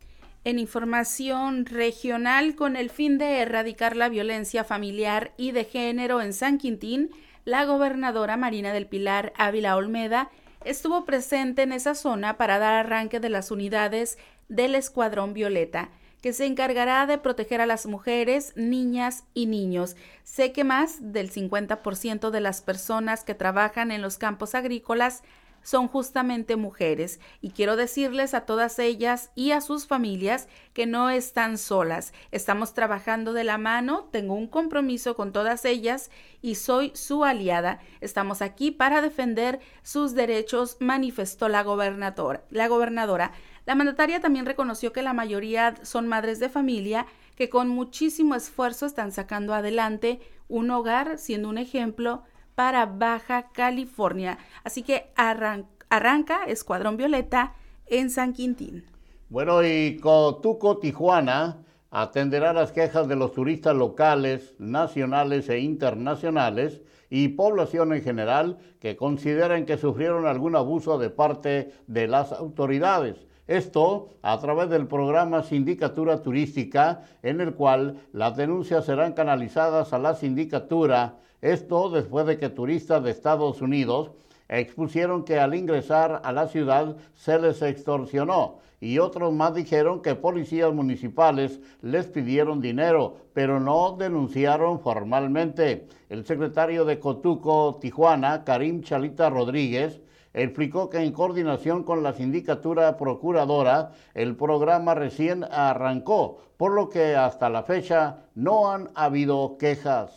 En 0.44 0.60
información 0.60 1.66
regional, 1.66 2.54
con 2.54 2.76
el 2.76 2.88
fin 2.88 3.18
de 3.18 3.40
erradicar 3.40 3.96
la 3.96 4.08
violencia 4.08 4.62
familiar 4.62 5.32
y 5.36 5.50
de 5.50 5.64
género 5.64 6.22
en 6.22 6.32
San 6.32 6.56
Quintín, 6.56 7.10
la 7.44 7.64
gobernadora 7.64 8.36
Marina 8.36 8.72
del 8.72 8.86
Pilar 8.86 9.32
Ávila 9.36 9.74
Olmeda 9.74 10.30
estuvo 10.64 11.04
presente 11.04 11.62
en 11.62 11.72
esa 11.72 11.94
zona 11.94 12.36
para 12.36 12.58
dar 12.58 12.74
arranque 12.74 13.20
de 13.20 13.28
las 13.28 13.50
unidades 13.50 14.18
del 14.48 14.74
Escuadrón 14.74 15.34
Violeta, 15.34 15.90
que 16.22 16.32
se 16.32 16.46
encargará 16.46 17.06
de 17.06 17.18
proteger 17.18 17.60
a 17.60 17.66
las 17.66 17.86
mujeres, 17.86 18.52
niñas 18.56 19.24
y 19.34 19.46
niños. 19.46 19.96
Sé 20.22 20.52
que 20.52 20.64
más 20.64 21.12
del 21.12 21.30
50% 21.30 22.30
de 22.30 22.40
las 22.40 22.62
personas 22.62 23.24
que 23.24 23.34
trabajan 23.34 23.90
en 23.90 24.00
los 24.00 24.16
campos 24.16 24.54
agrícolas 24.54 25.22
son 25.64 25.88
justamente 25.88 26.56
mujeres 26.56 27.18
y 27.40 27.50
quiero 27.50 27.74
decirles 27.76 28.34
a 28.34 28.42
todas 28.42 28.78
ellas 28.78 29.32
y 29.34 29.50
a 29.50 29.60
sus 29.60 29.86
familias 29.86 30.46
que 30.74 30.86
no 30.86 31.10
están 31.10 31.58
solas. 31.58 32.12
Estamos 32.30 32.74
trabajando 32.74 33.32
de 33.32 33.44
la 33.44 33.58
mano, 33.58 34.08
tengo 34.12 34.34
un 34.34 34.46
compromiso 34.46 35.16
con 35.16 35.32
todas 35.32 35.64
ellas 35.64 36.10
y 36.42 36.56
soy 36.56 36.92
su 36.94 37.24
aliada. 37.24 37.80
Estamos 38.02 38.42
aquí 38.42 38.70
para 38.70 39.00
defender 39.00 39.58
sus 39.82 40.14
derechos, 40.14 40.76
manifestó 40.80 41.48
la 41.48 41.62
gobernadora. 41.62 42.44
La 42.50 42.68
gobernadora 42.68 43.32
la 43.66 43.74
mandataria 43.74 44.20
también 44.20 44.46
reconoció 44.46 44.92
que 44.92 45.02
la 45.02 45.14
mayoría 45.14 45.74
son 45.82 46.06
madres 46.06 46.38
de 46.38 46.48
familia 46.48 47.06
que 47.34 47.48
con 47.48 47.68
muchísimo 47.68 48.34
esfuerzo 48.34 48.86
están 48.86 49.10
sacando 49.10 49.54
adelante 49.54 50.20
un 50.48 50.70
hogar, 50.70 51.18
siendo 51.18 51.48
un 51.48 51.58
ejemplo 51.58 52.22
para 52.54 52.86
Baja 52.86 53.50
California. 53.52 54.38
Así 54.62 54.82
que 54.82 55.10
arranca 55.16 56.44
Escuadrón 56.46 56.96
Violeta 56.96 57.54
en 57.86 58.10
San 58.10 58.32
Quintín. 58.32 58.84
Bueno, 59.30 59.64
y 59.64 59.96
Cotuco, 59.96 60.78
Tijuana, 60.78 61.64
atenderá 61.90 62.52
las 62.52 62.70
quejas 62.70 63.08
de 63.08 63.16
los 63.16 63.32
turistas 63.32 63.74
locales, 63.74 64.54
nacionales 64.58 65.48
e 65.48 65.58
internacionales 65.58 66.82
y 67.10 67.28
población 67.28 67.92
en 67.92 68.02
general 68.02 68.58
que 68.78 68.96
consideran 68.96 69.66
que 69.66 69.78
sufrieron 69.78 70.26
algún 70.26 70.54
abuso 70.54 70.98
de 70.98 71.10
parte 71.10 71.72
de 71.86 72.06
las 72.06 72.32
autoridades. 72.32 73.26
Esto 73.46 74.08
a 74.22 74.38
través 74.38 74.70
del 74.70 74.86
programa 74.86 75.42
Sindicatura 75.42 76.22
Turística, 76.22 77.02
en 77.22 77.42
el 77.42 77.54
cual 77.54 77.98
las 78.12 78.36
denuncias 78.36 78.86
serán 78.86 79.12
canalizadas 79.12 79.92
a 79.92 79.98
la 79.98 80.14
sindicatura. 80.14 81.16
Esto 81.42 81.90
después 81.90 82.24
de 82.24 82.38
que 82.38 82.48
turistas 82.48 83.04
de 83.04 83.10
Estados 83.10 83.60
Unidos 83.60 84.12
expusieron 84.48 85.24
que 85.24 85.38
al 85.38 85.54
ingresar 85.54 86.22
a 86.24 86.32
la 86.32 86.48
ciudad 86.48 86.96
se 87.14 87.38
les 87.38 87.60
extorsionó 87.60 88.60
y 88.80 88.98
otros 88.98 89.32
más 89.32 89.54
dijeron 89.54 90.02
que 90.02 90.14
policías 90.14 90.72
municipales 90.72 91.60
les 91.80 92.06
pidieron 92.06 92.60
dinero, 92.60 93.16
pero 93.32 93.58
no 93.58 93.96
denunciaron 93.98 94.80
formalmente. 94.80 95.86
El 96.10 96.26
secretario 96.26 96.84
de 96.84 96.98
Cotuco, 96.98 97.78
Tijuana, 97.80 98.44
Karim 98.44 98.82
Chalita 98.82 99.30
Rodríguez, 99.30 100.02
explicó 100.34 100.90
que 100.90 100.98
en 100.98 101.12
coordinación 101.12 101.84
con 101.84 102.02
la 102.02 102.12
sindicatura 102.12 102.96
procuradora, 102.98 103.92
el 104.14 104.36
programa 104.36 104.94
recién 104.94 105.44
arrancó, 105.44 106.38
por 106.56 106.72
lo 106.72 106.90
que 106.90 107.16
hasta 107.16 107.48
la 107.48 107.62
fecha 107.62 108.24
no 108.34 108.70
han 108.70 108.90
habido 108.94 109.56
quejas. 109.58 110.12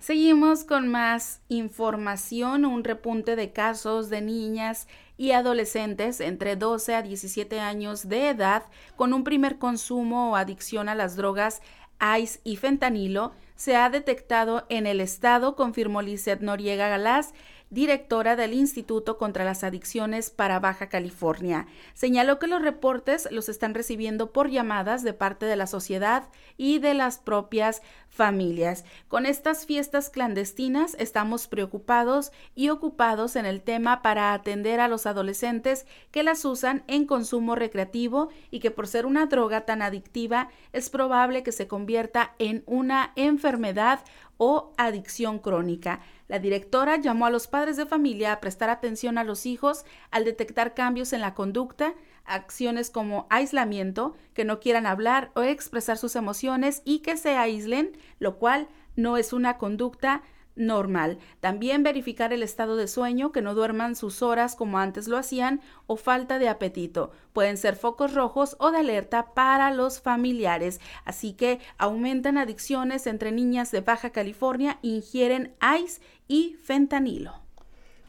Seguimos 0.00 0.64
con 0.64 0.88
más 0.88 1.42
información, 1.48 2.64
un 2.64 2.84
repunte 2.84 3.36
de 3.36 3.52
casos 3.52 4.08
de 4.08 4.22
niñas 4.22 4.88
y 5.18 5.32
adolescentes 5.32 6.20
entre 6.20 6.56
12 6.56 6.94
a 6.94 7.02
17 7.02 7.60
años 7.60 8.08
de 8.08 8.30
edad 8.30 8.62
con 8.96 9.12
un 9.12 9.24
primer 9.24 9.58
consumo 9.58 10.30
o 10.30 10.36
adicción 10.36 10.88
a 10.88 10.94
las 10.94 11.16
drogas 11.16 11.60
ICE 12.00 12.40
y 12.44 12.56
fentanilo 12.56 13.32
se 13.56 13.76
ha 13.76 13.90
detectado 13.90 14.64
en 14.70 14.86
el 14.86 15.02
estado, 15.02 15.54
confirmó 15.54 16.00
Lizeth 16.00 16.40
Noriega 16.40 16.88
Galás, 16.88 17.34
directora 17.70 18.36
del 18.36 18.52
Instituto 18.52 19.16
contra 19.16 19.44
las 19.44 19.64
Adicciones 19.64 20.30
para 20.30 20.58
Baja 20.58 20.88
California. 20.88 21.66
Señaló 21.94 22.38
que 22.38 22.48
los 22.48 22.60
reportes 22.60 23.28
los 23.30 23.48
están 23.48 23.74
recibiendo 23.74 24.32
por 24.32 24.50
llamadas 24.50 25.02
de 25.02 25.12
parte 25.12 25.46
de 25.46 25.56
la 25.56 25.66
sociedad 25.66 26.28
y 26.56 26.80
de 26.80 26.94
las 26.94 27.18
propias 27.18 27.80
familias. 28.10 28.84
Con 29.08 29.24
estas 29.24 29.64
fiestas 29.64 30.10
clandestinas 30.10 30.96
estamos 30.98 31.46
preocupados 31.46 32.32
y 32.54 32.68
ocupados 32.68 33.36
en 33.36 33.46
el 33.46 33.62
tema 33.62 34.02
para 34.02 34.34
atender 34.34 34.80
a 34.80 34.88
los 34.88 35.06
adolescentes 35.06 35.86
que 36.10 36.22
las 36.22 36.44
usan 36.44 36.82
en 36.88 37.06
consumo 37.06 37.54
recreativo 37.54 38.28
y 38.50 38.60
que 38.60 38.70
por 38.70 38.88
ser 38.88 39.06
una 39.06 39.26
droga 39.26 39.62
tan 39.62 39.80
adictiva 39.80 40.50
es 40.72 40.90
probable 40.90 41.42
que 41.42 41.52
se 41.52 41.68
convierta 41.68 42.34
en 42.38 42.62
una 42.66 43.12
enfermedad 43.16 44.00
o 44.36 44.72
adicción 44.76 45.38
crónica. 45.38 46.00
La 46.26 46.38
directora 46.38 46.96
llamó 46.96 47.26
a 47.26 47.30
los 47.30 47.46
padres 47.46 47.76
de 47.76 47.86
familia 47.86 48.32
a 48.32 48.40
prestar 48.40 48.70
atención 48.70 49.18
a 49.18 49.24
los 49.24 49.46
hijos 49.46 49.84
al 50.10 50.24
detectar 50.24 50.74
cambios 50.74 51.12
en 51.12 51.20
la 51.20 51.34
conducta, 51.34 51.94
acciones 52.24 52.90
como 52.90 53.26
aislamiento, 53.30 54.14
que 54.34 54.44
no 54.44 54.60
quieran 54.60 54.86
hablar 54.86 55.30
o 55.34 55.42
expresar 55.42 55.98
sus 55.98 56.16
emociones 56.16 56.82
y 56.84 57.00
que 57.00 57.16
se 57.16 57.36
aíslen, 57.36 57.96
lo 58.18 58.38
cual 58.38 58.68
no 58.96 59.16
es 59.16 59.32
una 59.32 59.58
conducta 59.58 60.22
normal. 60.56 61.18
También 61.40 61.82
verificar 61.82 62.32
el 62.32 62.42
estado 62.42 62.76
de 62.76 62.88
sueño, 62.88 63.32
que 63.32 63.42
no 63.42 63.54
duerman 63.54 63.96
sus 63.96 64.22
horas 64.22 64.54
como 64.54 64.78
antes 64.78 65.08
lo 65.08 65.16
hacían, 65.16 65.60
o 65.86 65.96
falta 65.96 66.38
de 66.38 66.48
apetito. 66.48 67.12
Pueden 67.32 67.56
ser 67.56 67.76
focos 67.76 68.14
rojos 68.14 68.56
o 68.58 68.70
de 68.70 68.78
alerta 68.78 69.32
para 69.34 69.72
los 69.72 70.00
familiares. 70.00 70.80
Así 71.04 71.32
que 71.32 71.60
aumentan 71.78 72.38
adicciones 72.38 73.06
entre 73.06 73.32
niñas 73.32 73.70
de 73.70 73.80
Baja 73.80 74.10
California, 74.10 74.78
ingieren 74.82 75.54
ice 75.78 76.00
y 76.28 76.56
fentanilo. 76.62 77.49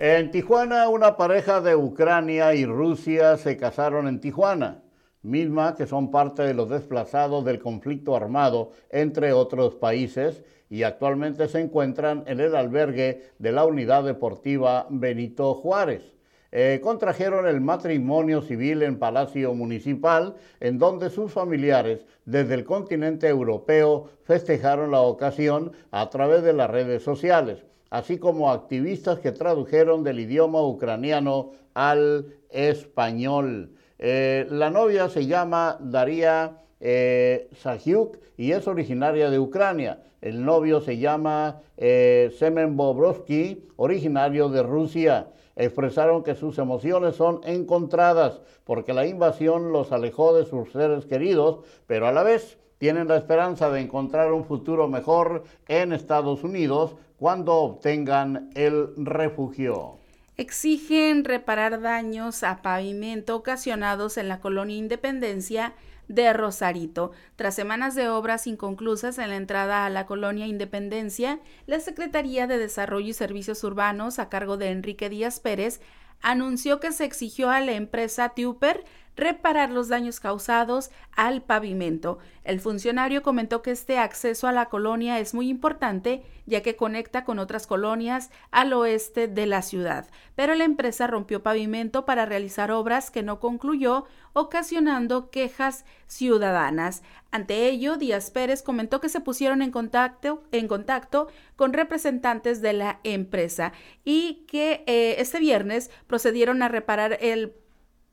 En 0.04 0.32
Tijuana, 0.32 0.90
una 0.90 1.16
pareja 1.16 1.62
de 1.62 1.76
Ucrania 1.76 2.56
y 2.56 2.66
Rusia 2.66 3.38
se 3.38 3.56
casaron 3.56 4.08
en 4.08 4.20
Tijuana 4.20 4.82
misma 5.22 5.76
que 5.76 5.86
son 5.86 6.10
parte 6.10 6.42
de 6.42 6.56
los 6.56 6.72
desplazados 6.72 7.46
del 7.46 7.60
conflicto 7.60 8.16
armado 8.16 8.72
entre 8.90 9.32
otros 9.32 9.76
países 9.76 10.44
y 10.72 10.82
actualmente 10.82 11.48
se 11.48 11.60
encuentran 11.60 12.24
en 12.26 12.40
el 12.40 12.56
albergue 12.56 13.22
de 13.38 13.52
la 13.52 13.64
Unidad 13.64 14.04
Deportiva 14.04 14.88
Benito 14.90 15.54
Juárez. 15.54 16.16
eh, 16.52 16.80
contrajeron 16.82 17.46
el 17.46 17.62
matrimonio 17.62 18.42
civil 18.42 18.82
en 18.82 18.98
Palacio 18.98 19.54
Municipal, 19.54 20.34
en 20.60 20.80
donde 20.80 21.12
sus 21.12 21.32
familiares 21.32 22.08
desde 22.26 22.56
el 22.56 22.66
continente 22.66 23.28
europeo 23.28 24.10
festejaron 24.24 24.90
la 24.90 25.02
ocasión 25.02 25.74
a 25.92 26.10
través 26.10 26.42
de 26.42 26.54
las 26.54 26.72
redes 26.72 27.04
sociales, 27.04 27.64
así 27.92 28.18
como 28.18 28.50
activistas 28.50 29.20
que 29.20 29.32
tradujeron 29.32 30.04
del 30.04 30.22
idioma 30.22 30.64
ucraniano 30.64 31.52
al 31.76 32.26
español. 32.50 33.76
Eh, 34.00 34.48
la 34.50 34.72
novia 34.72 35.10
se 35.10 35.28
llama 35.28 35.78
Daria 35.80 36.58
eh, 36.80 37.50
y 38.38 38.52
es 38.52 38.68
originaria 38.68 39.30
de 39.30 39.38
Ucrania. 39.38 40.02
El 40.22 40.44
novio 40.44 40.82
se 40.82 40.98
llama 40.98 41.62
eh, 41.78 42.34
Semen 42.40 42.78
Bobrovsky, 42.78 43.68
originario 43.76 44.50
de 44.50 44.64
Rusia. 44.64 45.28
Expresaron 45.56 46.24
que 46.24 46.36
sus 46.36 46.58
emociones 46.58 47.16
son 47.16 47.42
encontradas 47.44 48.42
porque 48.64 48.94
la 48.94 49.06
invasión 49.06 49.72
los 49.74 49.92
alejó 49.92 50.36
de 50.36 50.46
sus 50.46 50.72
seres 50.72 51.06
queridos, 51.06 51.60
pero 51.88 52.08
a 52.08 52.12
la 52.12 52.24
vez 52.24 52.58
tienen 52.78 53.08
la 53.08 53.18
esperanza 53.18 53.70
de 53.70 53.82
encontrar 53.82 54.32
un 54.32 54.44
futuro 54.44 54.88
mejor 54.88 55.44
en 55.68 55.94
Estados 55.94 56.44
Unidos 56.44 56.96
cuando 57.22 57.54
obtengan 57.54 58.50
el 58.56 58.96
refugio 58.98 60.00
exigen 60.38 61.24
reparar 61.24 61.80
daños 61.80 62.42
a 62.42 62.64
pavimento 62.64 63.36
ocasionados 63.36 64.18
en 64.18 64.28
la 64.28 64.40
colonia 64.40 64.76
Independencia 64.76 65.76
de 66.08 66.34
Rosarito. 66.34 67.12
Tras 67.36 67.54
semanas 67.54 67.94
de 67.94 68.10
obras 68.10 68.48
inconclusas 68.48 69.20
en 69.20 69.30
la 69.30 69.36
entrada 69.36 69.86
a 69.86 69.92
la 69.92 70.08
colonia 70.08 70.48
Independencia, 70.48 71.40
la 71.68 71.80
Secretaría 71.80 72.48
de 72.48 72.58
Desarrollo 72.58 73.10
y 73.10 73.14
Servicios 73.14 73.64
Urbanos, 73.64 74.18
a 74.18 74.28
cargo 74.28 74.58
de 74.58 74.72
Enrique 74.72 75.08
Díaz 75.08 75.40
Pérez, 75.40 75.80
anunció 76.22 76.80
que 76.80 76.92
se 76.92 77.06
exigió 77.06 77.52
a 77.52 77.62
la 77.62 77.74
empresa 77.74 78.30
Tuper 78.30 78.84
reparar 79.16 79.70
los 79.70 79.90
daños 79.90 80.20
causados 80.20 80.92
al 81.16 81.42
pavimento. 81.42 82.20
El 82.44 82.60
funcionario 82.60 83.22
comentó 83.22 83.62
que 83.62 83.72
este 83.72 83.98
acceso 83.98 84.48
a 84.48 84.52
la 84.52 84.68
colonia 84.68 85.20
es 85.20 85.34
muy 85.34 85.50
importante 85.50 86.24
ya 86.46 86.62
que 86.62 86.76
conecta 86.76 87.24
con 87.24 87.40
otras 87.40 87.68
colonias 87.68 88.30
al 88.52 88.74
oeste 88.74 89.28
de 89.28 89.46
la 89.46 89.62
ciudad, 89.62 90.08
pero 90.36 90.56
la 90.56 90.64
empresa 90.64 91.08
rompió 91.08 91.44
pavimento 91.44 92.06
para 92.06 92.26
realizar 92.26 92.72
obras 92.72 93.12
que 93.12 93.24
no 93.24 93.40
concluyó, 93.40 94.06
ocasionando 94.34 95.30
quejas 95.30 95.86
ciudadanas. 96.08 97.04
Ante 97.32 97.70
ello, 97.70 97.98
Díaz 97.98 98.32
Pérez 98.32 98.64
comentó 98.64 99.00
que 99.00 99.10
se 99.10 99.22
pusieron 99.22 99.62
en 99.62 99.72
contacto, 99.72 100.44
en 100.52 100.68
contacto 100.68 101.28
con 101.56 101.74
representantes 101.74 102.62
de 102.62 102.74
la 102.74 103.00
empresa 103.04 103.72
y 104.04 104.46
que 104.48 104.84
eh, 104.88 105.16
este 105.20 105.40
viernes 105.40 105.90
procedieron 106.08 106.64
a 106.64 106.68
reparar 106.68 107.18
el 107.22 107.54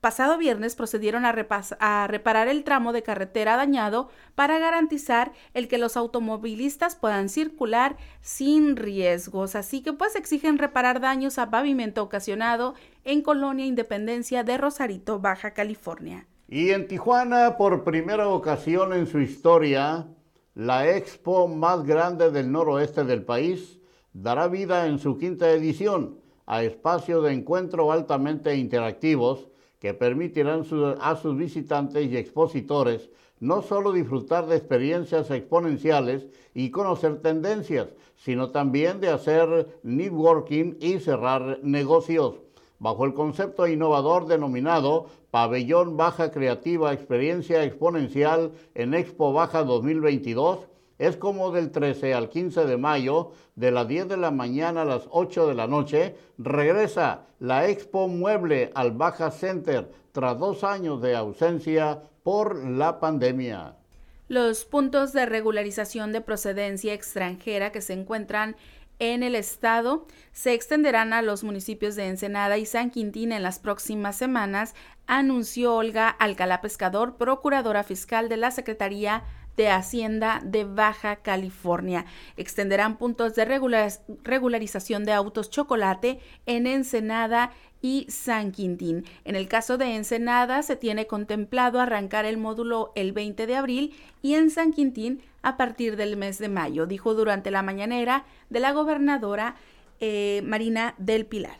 pasado 0.01 0.39
viernes 0.39 0.77
procedieron 0.77 1.25
a, 1.25 2.07
reparar 2.07 2.49
el 2.49 2.65
tramo 2.65 2.93
de 2.93 3.03
carretera 3.03 3.57
dañado 3.57 4.09
para 4.35 4.59
garantizar 4.59 5.33
el 5.55 5.69
que 5.69 5.79
los 5.79 5.97
automovilistas 5.97 6.95
puedan 6.97 7.29
circular 7.29 7.97
sin 8.21 8.77
riesgos. 8.77 9.57
Así 9.57 9.83
que 9.83 9.93
pues 9.93 10.15
exigen 10.17 10.59
reparar 10.59 11.01
daños 11.01 11.39
a 11.39 11.51
pavimento 11.51 12.03
ocasionado 12.03 12.75
en 13.05 13.23
Colonia 13.23 13.67
Independencia 13.67 14.45
de 14.45 14.59
Rosarito, 14.59 15.19
Baja 15.19 15.53
California. 15.53 16.27
Y 16.49 16.71
en 16.71 16.89
Tijuana, 16.89 17.57
por 17.57 17.85
primera 17.85 18.29
ocasión 18.29 18.93
en 18.95 19.07
su 19.07 19.21
historia, 19.21 20.07
la 20.55 20.89
expo 20.89 21.47
más 21.47 21.85
grande 21.85 22.31
del 22.31 22.51
noroeste 22.51 23.05
del 23.05 23.25
país 23.25 23.79
dará 24.13 24.49
vida 24.49 24.87
en 24.87 24.99
su 24.99 25.19
quinta 25.19 25.51
edición 25.51 26.19
a 26.47 26.63
espacios 26.63 27.23
de 27.25 27.33
encuentro 27.33 27.93
altamente 27.93 28.57
interactivos 28.57 29.49
que 29.79 29.95
permitirán 29.95 30.65
a 31.01 31.17
sus 31.17 31.37
visitantes 31.37 32.11
y 32.11 32.17
expositores 32.17 33.11
no 33.41 33.63
solo 33.63 33.93
disfrutar 33.93 34.47
de 34.47 34.57
experiencias 34.57 35.31
exponenciales 35.31 36.27
y 36.55 36.71
conocer 36.71 37.21
tendencias, 37.21 37.89
sino 38.17 38.51
también 38.51 39.01
de 39.01 39.11
hacer 39.11 39.79
networking 39.83 40.75
y 40.81 40.99
cerrar 40.99 41.61
negocios. 41.63 42.35
Bajo 42.81 43.05
el 43.05 43.15
concepto 43.15 43.67
innovador 43.67 44.27
denominado 44.27 45.07
Pabellón 45.31 45.97
Baja 45.97 46.31
Creativa 46.31 46.93
Experiencia 46.93 47.65
Exponencial 47.65 48.53
en 48.75 48.95
Expo 48.95 49.33
Baja 49.33 49.65
2022, 49.65 50.68
es 50.99 51.17
como 51.17 51.51
del 51.53 51.71
13 51.71 52.15
al 52.15 52.29
15 52.29 52.65
de 52.67 52.77
mayo, 52.77 53.33
de 53.55 53.71
las 53.71 53.87
10 53.87 54.09
de 54.09 54.17
la 54.17 54.31
mañana 54.31 54.83
a 54.83 54.85
las 54.85 55.05
8 55.11 55.47
de 55.47 55.55
la 55.55 55.67
noche, 55.67 56.17
regresa 56.39 57.27
la 57.39 57.69
Expo 57.69 58.09
Mueble 58.09 58.71
al 58.75 58.93
Baja 58.93 59.31
Center 59.31 59.91
tras 60.13 60.39
dos 60.39 60.65
años 60.65 61.01
de 61.01 61.15
ausencia 61.15 62.03
por 62.23 62.65
la 62.65 62.99
pandemia. 62.99 63.77
Los 64.27 64.65
puntos 64.65 65.13
de 65.13 65.25
regularización 65.25 66.13
de 66.13 66.21
procedencia 66.21 66.93
extranjera 66.93 67.73
que 67.73 67.81
se 67.81 67.95
encuentran 67.95 68.57
en 68.99 69.23
el 69.23 69.37
estado 69.37 70.07
se 70.33 70.55
extenderán 70.55 71.13
a 71.13 71.23
los 71.23 71.45
municipios 71.45 71.95
de 71.95 72.09
Ensenada 72.09 72.59
y 72.59 72.67
San 72.67 72.91
Quintín 72.91 73.31
en 73.31 73.45
las 73.45 73.61
próximas 73.61 74.17
semanas, 74.17 74.75
anunció 75.07 75.77
Olga 75.77 76.09
Alcalá 76.09 76.61
Pescador, 76.61 77.17
procuradora 77.17 77.85
fiscal 77.85 78.29
de 78.29 78.37
la 78.37 78.51
Secretaría 78.51 79.23
de 79.59 79.69
Hacienda 79.69 80.41
de 80.45 80.65
Baja 80.65 81.17
California. 81.17 82.07
Extenderán 82.37 82.97
puntos 82.97 83.35
de 83.35 83.45
regularización 83.45 85.05
de 85.05 85.13
autos 85.13 85.51
chocolate 85.51 86.21
en 86.47 86.69
Ensenada 86.69 87.51
y 87.83 88.07
San 88.09 88.53
Quintín. 88.53 89.05
En 89.25 89.35
el 89.35 89.49
caso 89.49 89.77
de 89.77 89.97
Ensenada 89.97 90.63
se 90.63 90.77
tiene 90.77 91.09
contemplado 91.09 91.81
arrancar 91.81 92.25
el 92.25 92.39
módulo 92.39 92.93
el 92.95 93.13
20 93.13 93.47
de 93.49 93.57
abril 93.57 93.95
y 94.23 94.35
en 94.35 94.51
San 94.51 94.73
Quintín 94.73 95.23
a 95.43 95.57
partir 95.57 95.97
del 95.97 96.17
mes 96.17 96.39
de 96.39 96.49
mayo, 96.49 96.87
dijo 96.87 97.15
durante 97.15 97.51
la 97.51 97.63
mañanera 97.63 98.25
de 98.51 98.61
la 98.61 98.73
gobernadora 98.73 99.57
eh, 100.01 100.41
Marina 100.45 100.95
del 100.99 101.27
Pilar. 101.27 101.59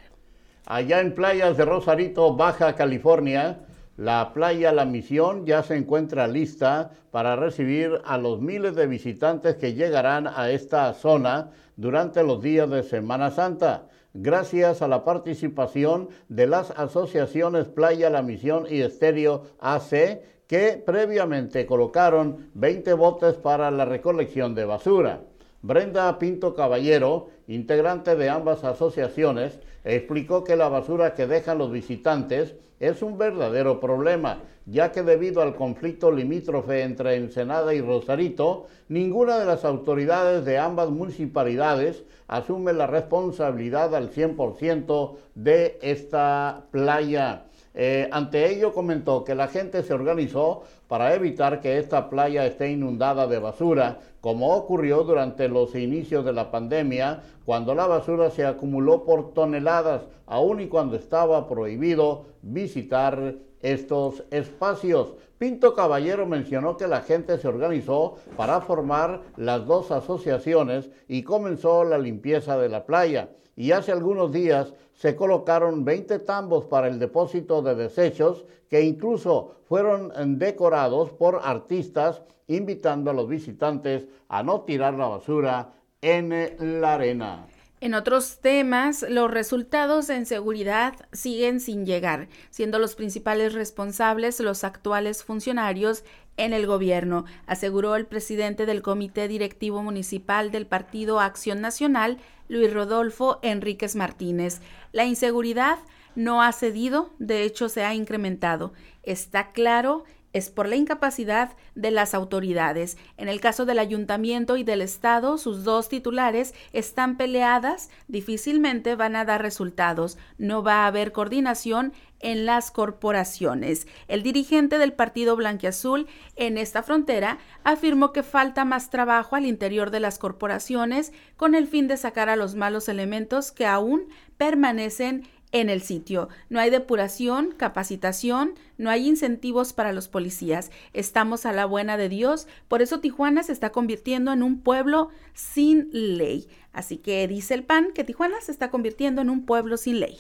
Allá 0.67 1.01
en 1.01 1.15
playas 1.17 1.57
de 1.57 1.65
Rosarito, 1.65 2.37
Baja 2.37 2.77
California, 2.77 3.59
la 3.99 4.33
playa 4.33 4.71
La 4.71 4.85
Misión 4.85 5.45
ya 5.45 5.65
se 5.65 5.75
encuentra 5.75 6.29
lista 6.29 6.93
para 7.11 7.35
recibir 7.35 8.01
a 8.05 8.17
los 8.17 8.41
miles 8.41 8.77
de 8.77 8.87
visitantes 8.87 9.57
que 9.57 9.75
llegarán 9.75 10.29
a 10.29 10.53
esta 10.53 10.95
zona 10.95 11.51
durante 11.75 12.23
los 12.23 12.41
días 12.41 12.71
de 12.71 12.85
Semana 12.85 13.33
Santa, 13.33 13.89
gracias 14.15 14.83
a 14.83 14.89
la 14.89 15.05
participación 15.05 16.11
de 16.29 16.47
las 16.47 16.71
asociaciones 16.71 17.67
Playa 17.67 18.09
La 18.09 18.23
Misión 18.23 18.67
y 18.71 18.83
Estéreo 18.83 19.47
AC, 19.59 20.23
que 20.47 20.81
previamente 20.87 21.67
colocaron 21.67 22.51
20 22.55 22.93
botes 22.93 23.35
para 23.35 23.69
la 23.73 23.85
recolección 23.85 24.55
de 24.55 24.65
basura. 24.65 25.23
Brenda 25.61 26.17
Pinto 26.21 26.55
Caballero, 26.55 27.31
integrante 27.49 28.15
de 28.15 28.29
ambas 28.29 28.63
asociaciones, 28.63 29.59
explicó 29.83 30.45
que 30.45 30.55
la 30.55 30.69
basura 30.69 31.15
que 31.15 31.27
dejan 31.27 31.59
los 31.59 31.73
visitantes 31.73 32.55
es 32.79 33.03
un 33.03 33.19
verdadero 33.19 33.81
problema, 33.81 34.43
ya 34.67 34.93
que 34.93 35.03
debido 35.03 35.43
al 35.43 35.57
conflicto 35.57 36.13
limítrofe 36.13 36.83
entre 36.83 37.17
Ensenada 37.17 37.75
y 37.75 37.81
Rosarito, 37.81 38.67
ninguna 38.89 39.39
de 39.39 39.47
las 39.47 39.65
autoridades 39.65 40.45
de 40.45 40.59
ambas 40.59 40.91
municipalidades 40.91 42.05
asume 42.29 42.73
la 42.73 42.87
responsabilidad 42.87 43.95
al 43.95 44.11
100% 44.13 45.17
de 45.35 45.79
esta 45.83 46.67
playa. 46.71 47.45
Eh, 47.75 48.09
ante 48.11 48.51
ello 48.51 48.73
comentó 48.73 49.25
que 49.25 49.35
la 49.35 49.49
gente 49.49 49.83
se 49.83 49.95
organizó 49.95 50.65
para 50.89 51.15
evitar 51.15 51.61
que 51.61 51.79
esta 51.79 52.09
playa 52.11 52.47
esté 52.47 52.71
inundada 52.71 53.27
de 53.27 53.39
basura, 53.39 54.01
como 54.21 54.57
ocurrió 54.57 55.05
durante 55.05 55.49
los 55.49 55.75
inicios 55.75 56.25
de 56.25 56.33
la 56.33 56.51
pandemia, 56.51 57.23
cuando 57.45 57.75
la 57.75 57.87
basura 57.87 58.31
se 58.31 58.45
acumuló 58.45 59.05
por 59.05 59.33
toneladas, 59.35 60.03
aun 60.27 60.61
y 60.61 60.69
cuando 60.69 60.97
estaba 60.97 61.47
prohibido 61.47 62.25
visitar 62.43 63.35
estos 63.61 64.25
espacios. 64.31 65.15
Pinto 65.37 65.75
Caballero 65.75 66.27
mencionó 66.27 66.77
que 66.77 66.89
la 66.89 67.03
gente 67.03 67.39
se 67.39 67.47
organizó 67.47 68.17
para 68.37 68.61
formar 68.61 69.21
las 69.37 69.67
dos 69.67 69.91
asociaciones 69.91 70.91
y 71.07 71.23
comenzó 71.23 71.85
la 71.85 71.99
limpieza 71.99 72.59
de 72.59 72.69
la 72.69 72.87
playa. 72.87 73.29
Y 73.55 73.73
hace 73.73 73.93
algunos 73.93 74.33
días 74.33 74.73
se 74.99 75.15
colocaron 75.15 75.85
20 75.85 76.19
tambos 76.21 76.65
para 76.65 76.89
el 76.89 76.99
depósito 76.99 77.63
de 77.63 77.77
desechos 77.77 78.45
que 78.69 78.83
incluso 78.83 79.55
fueron 79.69 80.13
decorados 80.41 81.11
por 81.11 81.41
artistas 81.45 82.21
invitando 82.49 83.13
a 83.13 83.15
los 83.15 83.29
visitantes 83.29 84.09
a 84.29 84.43
no 84.43 84.63
tirar 84.63 84.95
la 84.95 85.07
basura 85.07 85.73
en 86.03 86.81
la 86.81 86.95
arena. 86.95 87.48
En 87.81 87.95
otros 87.95 88.41
temas, 88.41 89.07
los 89.09 89.31
resultados 89.31 90.11
en 90.11 90.27
seguridad 90.27 90.95
siguen 91.13 91.61
sin 91.61 91.87
llegar, 91.87 92.29
siendo 92.51 92.81
los 92.81 92.97
principales 92.97 93.55
responsables 93.55 94.41
los 94.41 94.65
actuales 94.65 95.23
funcionarios 95.23 96.03
en 96.37 96.53
el 96.53 96.67
gobierno, 96.67 97.25
aseguró 97.47 97.95
el 97.95 98.07
presidente 98.07 98.67
del 98.67 98.83
Comité 98.83 99.29
Directivo 99.29 99.83
Municipal 99.83 100.51
del 100.51 100.67
Partido 100.67 101.21
Acción 101.21 101.61
Nacional, 101.61 102.19
Luis 102.49 102.73
Rodolfo 102.73 103.39
Enríquez 103.43 103.95
Martínez. 103.95 104.61
La 104.93 105.05
inseguridad 105.05 105.79
no 106.17 106.43
ha 106.43 106.53
cedido, 106.53 107.11
de 107.21 107.45
hecho 107.45 107.69
se 107.69 107.85
ha 107.85 107.95
incrementado. 107.95 108.73
Está 109.05 109.53
claro 109.53 110.05
es 110.33 110.51
por 110.51 110.69
la 110.69 110.77
incapacidad 110.77 111.57
de 111.75 111.91
las 111.91 112.15
autoridades. 112.15 112.99
En 113.17 113.29
el 113.29 113.41
caso 113.41 113.67
del 113.67 113.79
ayuntamiento 113.79 114.57
y 114.57 114.65
del 114.65 114.83
Estado, 114.83 115.39
sus 115.39 115.65
dos 115.65 115.89
titulares 115.89 116.55
están 116.73 117.17
peleadas, 117.17 117.91
difícilmente 118.09 118.95
van 118.95 119.17
a 119.17 119.25
dar 119.25 119.43
resultados. 119.43 120.19
No 120.37 120.63
va 120.63 120.85
a 120.85 120.87
haber 120.87 121.13
coordinación 121.13 121.93
en 122.21 122.47
las 122.47 122.71
corporaciones. 122.71 123.87
El 124.09 124.23
dirigente 124.23 124.79
del 124.79 124.93
Partido 124.93 125.37
Blanquiazul 125.37 126.07
en 126.37 126.59
esta 126.59 126.83
frontera 126.83 127.39
afirmó 127.65 128.13
que 128.13 128.23
falta 128.23 128.65
más 128.65 128.91
trabajo 128.91 129.37
al 129.37 129.47
interior 129.47 129.91
de 129.91 130.01
las 130.01 130.19
corporaciones 130.19 131.13
con 131.37 131.55
el 131.55 131.67
fin 131.69 131.87
de 131.89 131.97
sacar 131.97 132.29
a 132.29 132.37
los 132.37 132.55
malos 132.55 132.89
elementos 132.89 133.53
que 133.53 133.67
aún 133.67 134.09
permanecen 134.37 135.29
en 135.53 135.71
el 135.71 135.81
sitio. 135.81 136.29
No 136.49 136.61
hay 136.61 136.71
depuración, 136.71 137.53
capacitación, 137.57 138.55
no 138.77 138.91
hay 138.91 139.07
incentivos 139.07 139.73
para 139.73 139.93
los 139.93 140.09
policías. 140.09 140.71
Estamos 140.93 141.47
a 141.47 141.53
la 141.53 141.67
buena 141.67 141.97
de 141.97 142.09
Dios, 142.09 142.47
por 142.69 142.83
eso 142.83 143.01
Tijuana 143.01 143.43
se 143.43 143.53
está 143.53 143.71
convirtiendo 143.71 144.33
en 144.33 144.43
un 144.43 144.61
pueblo 144.61 145.11
sin 145.35 145.89
ley. 145.93 146.49
Así 146.73 146.99
que 146.99 147.27
dice 147.27 147.55
el 147.55 147.65
PAN 147.65 147.93
que 147.95 148.05
Tijuana 148.05 148.41
se 148.41 148.53
está 148.53 148.71
convirtiendo 148.71 149.23
en 149.23 149.31
un 149.31 149.47
pueblo 149.47 149.77
sin 149.77 150.01
ley. 150.01 150.19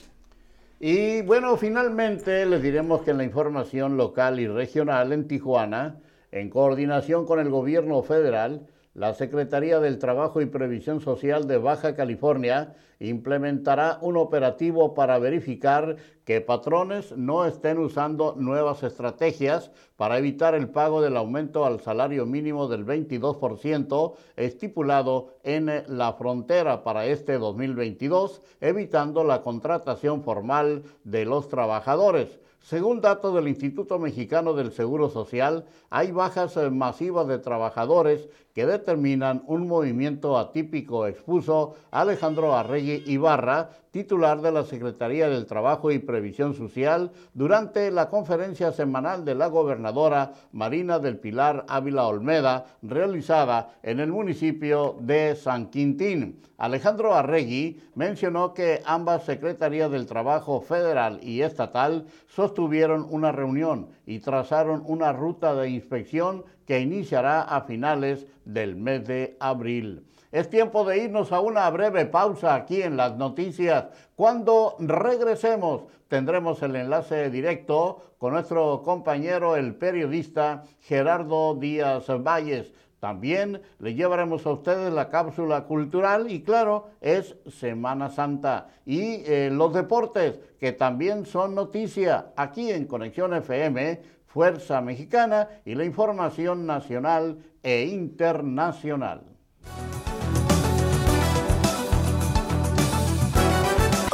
Y 0.80 1.22
bueno, 1.22 1.56
finalmente 1.56 2.46
les 2.46 2.62
diremos 2.62 3.02
que 3.02 3.10
en 3.10 3.18
la 3.18 3.24
información 3.24 3.96
local 3.96 4.38
y 4.38 4.46
regional 4.46 5.12
en 5.12 5.26
Tijuana, 5.26 5.96
en 6.30 6.50
coordinación 6.50 7.26
con 7.26 7.40
el 7.40 7.50
gobierno 7.50 8.02
federal, 8.02 8.66
la 8.98 9.14
Secretaría 9.14 9.78
del 9.78 10.00
Trabajo 10.00 10.40
y 10.40 10.46
Previsión 10.46 11.00
Social 11.00 11.46
de 11.46 11.56
Baja 11.56 11.94
California 11.94 12.74
implementará 12.98 13.98
un 14.02 14.16
operativo 14.16 14.92
para 14.92 15.20
verificar 15.20 15.94
que 16.24 16.40
patrones 16.40 17.16
no 17.16 17.46
estén 17.46 17.78
usando 17.78 18.34
nuevas 18.37 18.82
estrategias 18.82 19.70
para 19.94 20.18
evitar 20.18 20.56
el 20.56 20.70
pago 20.70 21.00
del 21.00 21.16
aumento 21.16 21.64
al 21.64 21.78
salario 21.78 22.26
mínimo 22.26 22.66
del 22.66 22.84
22% 22.84 24.14
estipulado 24.34 25.37
en 25.44 25.84
la 25.87 26.14
frontera 26.14 26.82
para 26.82 27.06
este 27.06 27.38
2022, 27.38 28.42
evitando 28.61 29.22
la 29.22 29.42
contratación 29.42 30.24
formal 30.24 30.82
de 31.04 31.24
los 31.24 31.48
trabajadores. 31.48 32.40
Según 32.61 33.00
datos 33.00 33.34
del 33.34 33.48
Instituto 33.48 33.98
Mexicano 33.98 34.52
del 34.52 34.72
Seguro 34.72 35.08
Social, 35.08 35.64
hay 35.88 36.11
bajas 36.11 36.56
masivas 36.70 37.28
de 37.28 37.38
trabajadores 37.38 38.28
que 38.58 38.66
determinan 38.66 39.44
un 39.46 39.68
movimiento 39.68 40.36
atípico, 40.36 41.06
expuso 41.06 41.76
Alejandro 41.92 42.56
Arregui 42.56 43.04
Ibarra, 43.06 43.70
titular 43.92 44.40
de 44.42 44.50
la 44.50 44.64
Secretaría 44.64 45.28
del 45.28 45.46
Trabajo 45.46 45.92
y 45.92 46.00
Previsión 46.00 46.54
Social, 46.54 47.12
durante 47.34 47.92
la 47.92 48.08
conferencia 48.08 48.72
semanal 48.72 49.24
de 49.24 49.36
la 49.36 49.46
gobernadora 49.46 50.32
Marina 50.50 50.98
del 50.98 51.18
Pilar 51.18 51.66
Ávila 51.68 52.08
Olmeda, 52.08 52.66
realizada 52.82 53.78
en 53.84 54.00
el 54.00 54.10
municipio 54.10 54.96
de 55.02 55.36
San 55.36 55.70
Quintín. 55.70 56.40
Alejandro 56.56 57.14
Arregui 57.14 57.80
mencionó 57.94 58.54
que 58.54 58.82
ambas 58.84 59.22
Secretarías 59.22 59.92
del 59.92 60.06
Trabajo 60.06 60.60
federal 60.60 61.20
y 61.22 61.42
estatal 61.42 62.06
sostuvieron 62.26 63.06
una 63.08 63.30
reunión 63.30 63.90
y 64.04 64.18
trazaron 64.18 64.82
una 64.84 65.12
ruta 65.12 65.54
de 65.54 65.70
inspección 65.70 66.44
que 66.68 66.81
iniciará 66.81 67.40
a 67.40 67.62
finales 67.62 68.26
del 68.44 68.76
mes 68.76 69.07
de 69.07 69.38
abril. 69.40 70.04
Es 70.31 70.50
tiempo 70.50 70.85
de 70.85 70.98
irnos 70.98 71.33
a 71.33 71.40
una 71.40 71.68
breve 71.70 72.04
pausa 72.04 72.54
aquí 72.54 72.83
en 72.83 72.98
las 72.98 73.16
noticias. 73.16 73.87
Cuando 74.14 74.76
regresemos 74.78 75.85
tendremos 76.09 76.62
el 76.62 76.76
enlace 76.76 77.31
directo 77.31 78.02
con 78.18 78.35
nuestro 78.35 78.83
compañero, 78.83 79.57
el 79.57 79.76
periodista 79.76 80.64
Gerardo 80.83 81.54
Díaz 81.54 82.07
Valles. 82.22 82.74
También 83.00 83.62
le 83.78 83.94
llevaremos 83.94 84.44
a 84.44 84.50
ustedes 84.50 84.92
la 84.92 85.09
cápsula 85.09 85.64
cultural 85.64 86.31
y 86.31 86.42
claro, 86.42 86.88
es 87.00 87.37
Semana 87.46 88.11
Santa. 88.11 88.68
Y 88.85 89.22
eh, 89.24 89.50
los 89.50 89.72
deportes, 89.72 90.38
que 90.59 90.72
también 90.72 91.24
son 91.24 91.54
noticia 91.54 92.33
aquí 92.37 92.70
en 92.72 92.87
Conexión 92.87 93.33
FM, 93.35 94.17
Fuerza 94.28 94.80
Mexicana 94.82 95.48
y 95.64 95.74
la 95.74 95.84
información 95.84 96.66
nacional 96.66 97.38
e 97.62 97.86
internacional. 97.86 99.22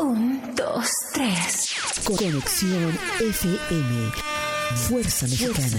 Un, 0.01 0.55
dos, 0.55 0.89
tres. 1.13 1.75
Conexión 2.07 2.97
FM. 3.19 4.13
Fuerza 4.89 5.27
Mexicana. 5.27 5.79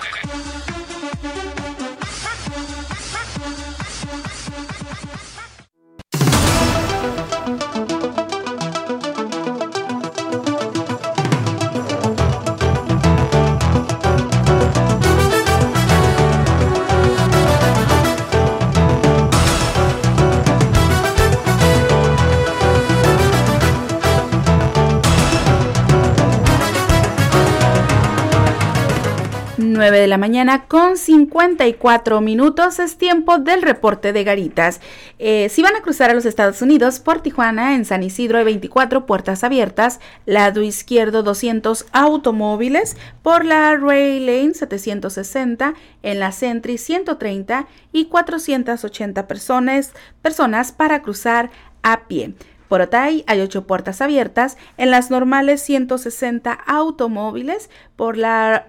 La 30.11 30.17
mañana 30.17 30.65
con 30.65 30.97
54 30.97 32.19
minutos. 32.19 32.79
Es 32.79 32.97
tiempo 32.97 33.37
del 33.37 33.61
reporte 33.61 34.11
de 34.11 34.25
Garitas. 34.25 34.81
Eh, 35.19 35.47
si 35.47 35.61
van 35.61 35.77
a 35.77 35.81
cruzar 35.81 36.09
a 36.09 36.13
los 36.13 36.25
Estados 36.25 36.61
Unidos 36.61 36.99
por 36.99 37.21
Tijuana, 37.21 37.75
en 37.75 37.85
San 37.85 38.03
Isidro 38.03 38.37
hay 38.37 38.43
24 38.43 39.05
puertas 39.05 39.45
abiertas, 39.45 40.01
lado 40.25 40.61
izquierdo 40.63 41.23
200 41.23 41.85
automóviles, 41.93 42.97
por 43.23 43.45
la 43.45 43.73
Ray 43.77 44.19
Lane 44.19 44.53
760, 44.53 45.75
en 46.03 46.19
la 46.19 46.33
Sentry 46.33 46.77
130 46.77 47.67
y 47.93 48.05
480 48.07 49.27
personas, 49.27 49.93
personas 50.21 50.73
para 50.73 51.01
cruzar 51.01 51.51
a 51.83 52.07
pie. 52.09 52.35
Por 52.67 52.81
Otay 52.81 53.23
hay 53.27 53.39
8 53.39 53.65
puertas 53.65 54.01
abiertas, 54.01 54.57
en 54.75 54.91
las 54.91 55.09
normales 55.09 55.61
160 55.61 56.51
automóviles, 56.51 57.69
por 57.95 58.17
la 58.17 58.67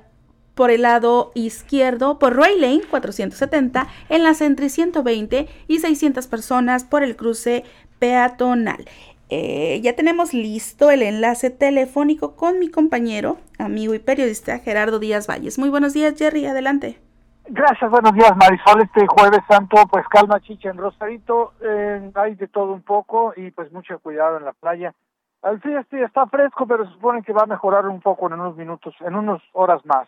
por 0.55 0.71
el 0.71 0.83
lado 0.83 1.33
izquierdo 1.35 2.19
por 2.19 2.35
Roy 2.35 2.59
Lane 2.59 2.83
470, 2.91 3.87
en 4.09 4.23
la 4.23 4.35
Sentry 4.35 4.69
120 4.69 5.49
y 5.69 5.79
600 5.79 6.27
personas 6.27 6.85
por 6.85 7.03
el 7.03 7.17
cruce 7.17 7.65
peatonal. 7.99 8.85
Eh, 9.31 9.81
ya 9.83 9.97
tenemos 9.97 10.35
listo 10.35 10.91
el 10.91 11.03
enlace 11.03 11.49
telefónico 11.49 12.37
con 12.37 12.59
mi 12.59 12.71
compañero, 12.71 13.39
amigo 13.59 13.95
y 13.95 13.99
periodista 13.99 14.59
Gerardo 14.59 14.99
Díaz 14.99 15.27
Valles. 15.27 15.59
Muy 15.59 15.71
buenos 15.71 15.95
días, 15.95 16.15
Jerry, 16.19 16.45
adelante. 16.45 16.99
Gracias, 17.47 17.91
buenos 17.91 18.13
días, 18.13 18.37
Marisol. 18.37 18.83
Este 18.83 19.07
jueves 19.07 19.41
santo, 19.49 19.77
pues 19.91 20.07
calma, 20.09 20.41
chicha 20.41 20.69
en 20.71 20.77
Rosarito. 20.77 21.55
Hay 22.15 22.35
de 22.35 22.47
todo 22.49 22.73
un 22.73 22.83
poco 22.83 23.33
y 23.37 23.51
pues 23.51 23.73
mucho 23.73 23.99
cuidado 24.01 24.37
en 24.37 24.45
la 24.45 24.53
playa. 24.53 24.95
Al 25.43 25.61
fin 25.61 25.77
este 25.77 26.03
está 26.05 26.27
fresco, 26.27 26.67
pero 26.67 26.85
se 26.87 26.93
supone 26.93 27.23
que 27.23 27.33
va 27.33 27.43
a 27.43 27.47
mejorar 27.47 27.87
un 27.89 28.01
poco 28.01 28.27
en 28.27 28.35
unos 28.35 28.57
minutos, 28.57 28.95
en 29.01 29.17
unas 29.17 29.43
horas 29.53 29.85
más. 29.87 30.07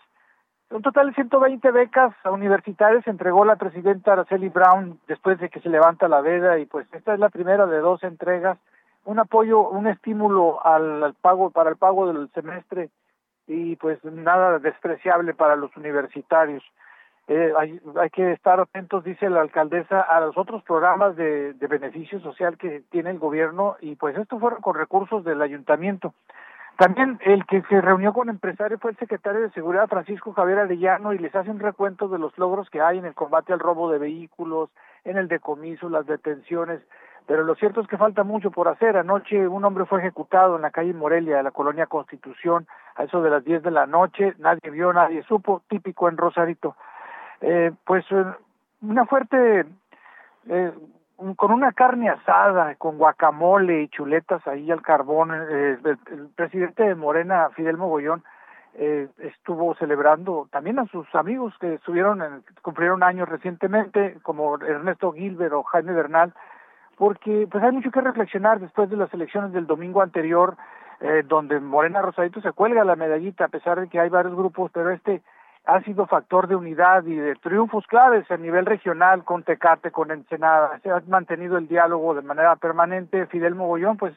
Un 0.75 0.83
total 0.83 1.07
de 1.07 1.15
120 1.15 1.71
becas 1.71 2.13
universitarias 2.25 3.07
entregó 3.07 3.45
la 3.45 3.55
presidenta 3.55 4.15
Araceli 4.15 4.49
Brown 4.49 4.99
después 5.07 5.39
de 5.39 5.49
que 5.49 5.61
se 5.61 5.69
levanta 5.69 6.09
la 6.09 6.21
veda 6.21 6.59
y 6.59 6.67
pues 6.67 6.89
esta 6.93 7.15
es 7.15 7.21
la 7.21 7.29
primera 7.29 7.67
de 7.67 7.79
dos 7.79 8.03
entregas, 8.03 8.59
un 9.05 9.21
apoyo, 9.21 9.69
un 9.69 9.87
estímulo 9.87 10.67
al, 10.67 11.15
pago 11.21 11.51
para 11.51 11.71
el 11.71 11.77
pago 11.77 12.13
del 12.13 12.29
semestre 12.33 12.91
y 13.47 13.77
pues 13.77 14.03
nada 14.03 14.59
despreciable 14.59 15.33
para 15.33 15.55
los 15.55 15.77
universitarios. 15.77 16.65
Eh, 17.29 17.53
hay, 17.57 17.81
hay, 17.95 18.11
que 18.11 18.33
estar 18.33 18.59
atentos, 18.59 19.05
dice 19.05 19.31
la 19.31 19.43
alcaldesa, 19.43 20.01
a 20.01 20.21
los 20.23 20.37
otros 20.37 20.65
programas 20.65 21.15
de, 21.15 21.53
de 21.53 21.67
beneficio 21.69 22.19
social 22.19 22.59
que 22.59 22.83
tiene 22.91 23.11
el 23.11 23.21
gobierno 23.21 23.77
y 23.81 23.95
pues 23.95 24.19
esto 24.19 24.41
fueron 24.41 24.61
con 24.61 24.75
recursos 24.75 25.23
del 25.23 25.41
ayuntamiento. 25.41 26.15
También 26.77 27.21
el 27.25 27.47
que 27.47 27.63
se 27.63 27.81
reunió 27.81 28.13
con 28.13 28.29
empresarios 28.29 28.81
fue 28.81 28.91
el 28.91 28.97
secretario 28.97 29.43
de 29.43 29.51
Seguridad 29.51 29.89
Francisco 29.89 30.33
Javier 30.33 30.59
Arellano 30.59 31.13
y 31.13 31.19
les 31.19 31.35
hace 31.35 31.51
un 31.51 31.61
recuento 31.61 32.09
de 32.09 32.19
los 32.19 32.37
logros 32.37 32.69
que 32.69 32.81
hay 32.81 32.99
en 32.99 33.05
el 33.05 33.15
combate 33.15 33.53
al 33.53 33.61
robo 33.61 33.91
de 33.91 33.99
vehículos, 33.99 34.71
en 35.05 35.17
el 35.17 35.29
decomiso, 35.29 35.89
las 35.89 36.07
detenciones, 36.07 36.81
pero 37.27 37.45
lo 37.45 37.55
cierto 37.55 37.81
es 37.81 37.87
que 37.87 37.97
falta 37.97 38.25
mucho 38.25 38.51
por 38.51 38.69
hacer. 38.69 38.97
Anoche 38.97 39.47
un 39.47 39.65
hombre 39.65 39.87
fue 39.87 40.01
ejecutado 40.01 40.57
en 40.57 40.63
la 40.63 40.71
calle 40.71 40.93
Morelia 40.93 41.37
de 41.37 41.43
la 41.45 41.53
colonia 41.53 41.87
Constitución 41.87 42.67
a 42.97 43.05
eso 43.05 43.23
de 43.23 43.31
las 43.31 43.45
10 43.45 43.63
de 43.63 43.71
la 43.71 43.87
noche, 43.87 44.35
nadie 44.39 44.71
vio, 44.71 44.93
nadie 44.93 45.23
supo, 45.23 45.63
típico 45.69 46.09
en 46.09 46.17
Rosarito. 46.17 46.77
Eh, 47.41 47.73
pues 47.85 48.05
eh, 48.11 48.25
una 48.83 49.07
fuerte 49.07 49.65
eh, 50.49 50.73
con 51.37 51.53
una 51.53 51.73
carne 51.73 52.09
asada, 52.09 52.75
con 52.77 52.99
guacamole 52.99 53.83
y 53.83 53.89
chuletas 53.89 54.47
ahí 54.47 54.71
al 54.71 54.83
carbón. 54.83 55.31
Eh, 55.33 55.79
el, 55.85 56.29
presidente 56.35 56.83
de 56.83 56.95
Morena, 56.95 57.51
Fidel 57.51 57.77
Mogollón, 57.77 58.23
eh, 58.75 59.09
estuvo 59.19 59.75
celebrando 59.77 60.49
también 60.51 60.79
a 60.81 60.87
sus 60.87 61.07
amigos 61.15 61.55
que 61.61 61.75
estuvieron 61.75 62.23
en, 62.23 62.43
cumplieron 62.63 63.03
años 63.03 63.29
recientemente, 63.29 64.19
como 64.23 64.57
Ernesto 64.57 65.13
Gilbert 65.13 65.53
o 65.53 65.63
Jaime 65.63 65.93
Bernal, 65.93 66.35
porque 66.97 67.47
pues 67.51 67.63
hay 67.63 67.73
mucho 67.73 67.93
que 67.93 68.01
reflexionar 68.01 68.59
después 68.61 68.91
de 68.91 68.97
las 68.97 69.13
elecciones 69.15 69.53
del 69.53 69.67
domingo 69.67 70.03
anterior, 70.03 70.57
eh, 71.01 71.23
donde 71.27 71.61
Morena 71.61 72.03
Rosadito 72.03 72.41
se 72.41 72.53
cuelga 72.53 72.85
la 72.85 72.97
medallita, 72.97 73.45
a 73.45 73.49
pesar 73.49 73.81
de 73.81 73.89
que 73.89 74.01
hay 74.01 74.09
varios 74.09 74.35
grupos, 74.35 74.71
pero 74.73 74.91
este 74.91 75.23
ha 75.67 75.81
sido 75.83 76.07
factor 76.07 76.47
de 76.47 76.57
unidad 76.57 77.05
y 77.05 77.17
de 77.17 77.37
triunfos 77.37 77.87
claves 77.87 78.31
a 78.31 78.37
nivel 78.37 78.67
regional 78.67 79.25
con 79.25 79.43
Tecate, 79.43 79.91
con 79.91 80.11
Ensenada. 80.11 80.79
Se 80.83 80.91
ha 80.91 81.03
mantenido 81.07 81.57
el 81.57 81.69
diálogo 81.69 82.15
de 82.15 82.23
manera 82.23 82.55
permanente. 82.57 83.27
Fidel 83.27 83.55
Mogollón, 83.55 83.97
pues 83.97 84.15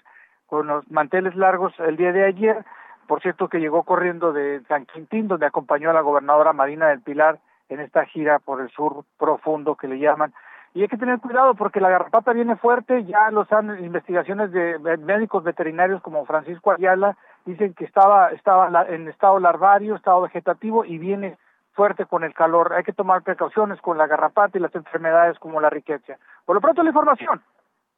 con 0.48 0.68
los 0.68 0.90
manteles 0.92 1.36
largos 1.36 1.74
el 1.80 1.96
día 1.96 2.12
de 2.12 2.26
ayer, 2.26 2.66
por 3.08 3.22
cierto 3.22 3.48
que 3.48 3.60
llegó 3.60 3.84
corriendo 3.84 4.34
de 4.34 4.62
San 4.68 4.86
Quintín, 4.86 5.28
donde 5.28 5.46
acompañó 5.46 5.90
a 5.90 5.94
la 5.94 6.02
gobernadora 6.02 6.52
Marina 6.52 6.88
del 6.88 7.02
Pilar 7.02 7.40
en 7.70 7.80
esta 7.80 8.06
gira 8.06 8.40
por 8.40 8.62
el 8.62 8.70
sur 8.70 9.06
profundo 9.18 9.76
que 9.76 9.88
le 9.88 10.00
llaman. 10.00 10.34
Y 10.74 10.82
hay 10.82 10.88
que 10.90 10.98
tener 10.98 11.20
cuidado 11.20 11.56
porque 11.56 11.80
la 11.80 11.90
garrapata 11.90 12.34
viene 12.34 12.58
fuerte, 12.58 13.06
ya 13.06 13.32
los 13.32 13.52
han 13.52 13.84
investigaciones 13.84 14.52
de 14.52 14.78
médicos 14.98 15.44
veterinarios 15.44 16.02
como 16.02 16.26
Francisco 16.26 16.72
Ayala 16.72 17.18
dicen 17.48 17.74
que 17.74 17.86
estaba, 17.86 18.30
estaba 18.32 18.86
en 18.90 19.08
estado 19.08 19.40
larvario, 19.40 19.96
estado 19.96 20.22
vegetativo 20.22 20.84
y 20.86 20.98
viene 20.98 21.38
fuerte 21.72 22.06
con 22.06 22.24
el 22.24 22.34
calor. 22.34 22.74
Hay 22.74 22.84
que 22.84 22.94
tomar 22.94 23.24
precauciones 23.24 23.80
con 23.82 23.98
la 23.98 24.06
garrapata 24.06 24.58
y 24.58 24.62
las 24.62 24.76
enfermedades 24.76 25.40
como 25.40 25.62
la 25.62 25.70
riqueza. 25.70 26.18
Por 26.46 26.56
lo 26.56 26.62
pronto 26.62 26.84
la 26.84 26.90
información. 26.90 27.42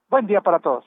Buen 0.10 0.28
día 0.28 0.42
para 0.42 0.60
todos. 0.60 0.86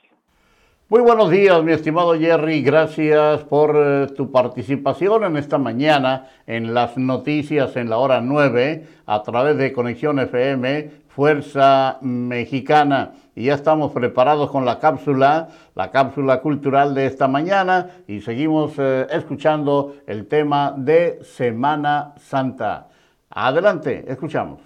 Muy 0.89 1.01
buenos 1.01 1.29
días, 1.29 1.63
mi 1.63 1.71
estimado 1.71 2.13
Jerry. 2.13 2.61
Gracias 2.61 3.43
por 3.45 3.75
eh, 3.75 4.07
tu 4.15 4.31
participación 4.31 5.23
en 5.23 5.37
esta 5.37 5.57
mañana 5.57 6.27
en 6.45 6.73
las 6.73 6.97
noticias 6.97 7.75
en 7.77 7.89
la 7.89 7.97
hora 7.97 8.21
9 8.21 8.87
a 9.05 9.23
través 9.23 9.57
de 9.57 9.73
Conexión 9.73 10.19
FM 10.19 11.02
Fuerza 11.15 11.97
Mexicana. 12.01 13.11
Y 13.35 13.45
ya 13.45 13.55
estamos 13.55 13.91
preparados 13.91 14.51
con 14.51 14.65
la 14.65 14.79
cápsula, 14.79 15.49
la 15.75 15.91
cápsula 15.91 16.41
cultural 16.41 16.93
de 16.93 17.05
esta 17.05 17.27
mañana 17.27 17.89
y 18.07 18.21
seguimos 18.21 18.73
eh, 18.77 19.07
escuchando 19.09 19.95
el 20.05 20.27
tema 20.27 20.73
de 20.77 21.19
Semana 21.23 22.13
Santa. 22.17 22.87
Adelante, 23.29 24.05
escuchamos. 24.07 24.59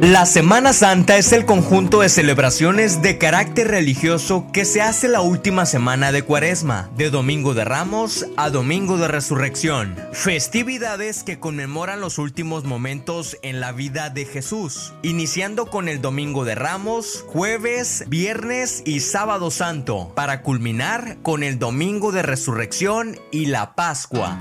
La 0.00 0.24
Semana 0.24 0.72
Santa 0.72 1.18
es 1.18 1.30
el 1.34 1.44
conjunto 1.44 2.00
de 2.00 2.08
celebraciones 2.08 3.02
de 3.02 3.18
carácter 3.18 3.68
religioso 3.68 4.46
que 4.50 4.64
se 4.64 4.80
hace 4.80 5.08
la 5.08 5.20
última 5.20 5.66
semana 5.66 6.10
de 6.10 6.22
Cuaresma, 6.22 6.88
de 6.96 7.10
Domingo 7.10 7.52
de 7.52 7.66
Ramos 7.66 8.24
a 8.38 8.48
Domingo 8.48 8.96
de 8.96 9.08
Resurrección. 9.08 9.94
Festividades 10.14 11.22
que 11.22 11.38
conmemoran 11.38 12.00
los 12.00 12.16
últimos 12.16 12.64
momentos 12.64 13.36
en 13.42 13.60
la 13.60 13.72
vida 13.72 14.08
de 14.08 14.24
Jesús, 14.24 14.94
iniciando 15.02 15.66
con 15.66 15.86
el 15.86 16.00
Domingo 16.00 16.46
de 16.46 16.54
Ramos, 16.54 17.22
jueves, 17.26 18.04
viernes 18.08 18.82
y 18.86 19.00
sábado 19.00 19.50
santo, 19.50 20.12
para 20.16 20.40
culminar 20.40 21.18
con 21.20 21.42
el 21.42 21.58
Domingo 21.58 22.10
de 22.10 22.22
Resurrección 22.22 23.20
y 23.30 23.46
la 23.46 23.74
Pascua. 23.74 24.40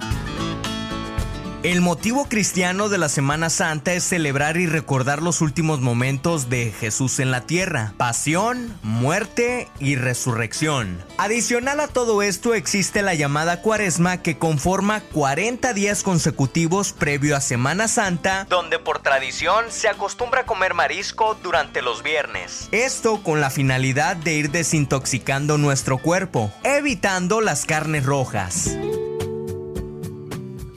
El 1.61 1.81
motivo 1.81 2.29
cristiano 2.29 2.87
de 2.87 2.97
la 2.97 3.09
Semana 3.09 3.49
Santa 3.49 3.91
es 3.91 4.05
celebrar 4.05 4.55
y 4.55 4.65
recordar 4.65 5.21
los 5.21 5.41
últimos 5.41 5.81
momentos 5.81 6.49
de 6.49 6.71
Jesús 6.71 7.19
en 7.19 7.31
la 7.31 7.41
tierra, 7.41 7.93
pasión, 7.97 8.79
muerte 8.81 9.67
y 9.77 9.97
resurrección. 9.97 11.03
Adicional 11.17 11.81
a 11.81 11.89
todo 11.89 12.21
esto 12.21 12.53
existe 12.53 13.01
la 13.01 13.13
llamada 13.13 13.61
cuaresma 13.61 14.21
que 14.21 14.37
conforma 14.37 15.01
40 15.01 15.73
días 15.73 16.01
consecutivos 16.01 16.93
previo 16.93 17.35
a 17.35 17.41
Semana 17.41 17.89
Santa, 17.89 18.47
donde 18.49 18.79
por 18.79 18.99
tradición 18.99 19.65
se 19.67 19.89
acostumbra 19.89 20.45
comer 20.45 20.73
marisco 20.73 21.37
durante 21.43 21.81
los 21.81 22.03
viernes. 22.03 22.69
Esto 22.71 23.21
con 23.21 23.41
la 23.41 23.49
finalidad 23.49 24.15
de 24.15 24.35
ir 24.35 24.51
desintoxicando 24.51 25.57
nuestro 25.57 25.97
cuerpo, 25.97 26.53
evitando 26.63 27.41
las 27.41 27.65
carnes 27.65 28.05
rojas. 28.05 28.77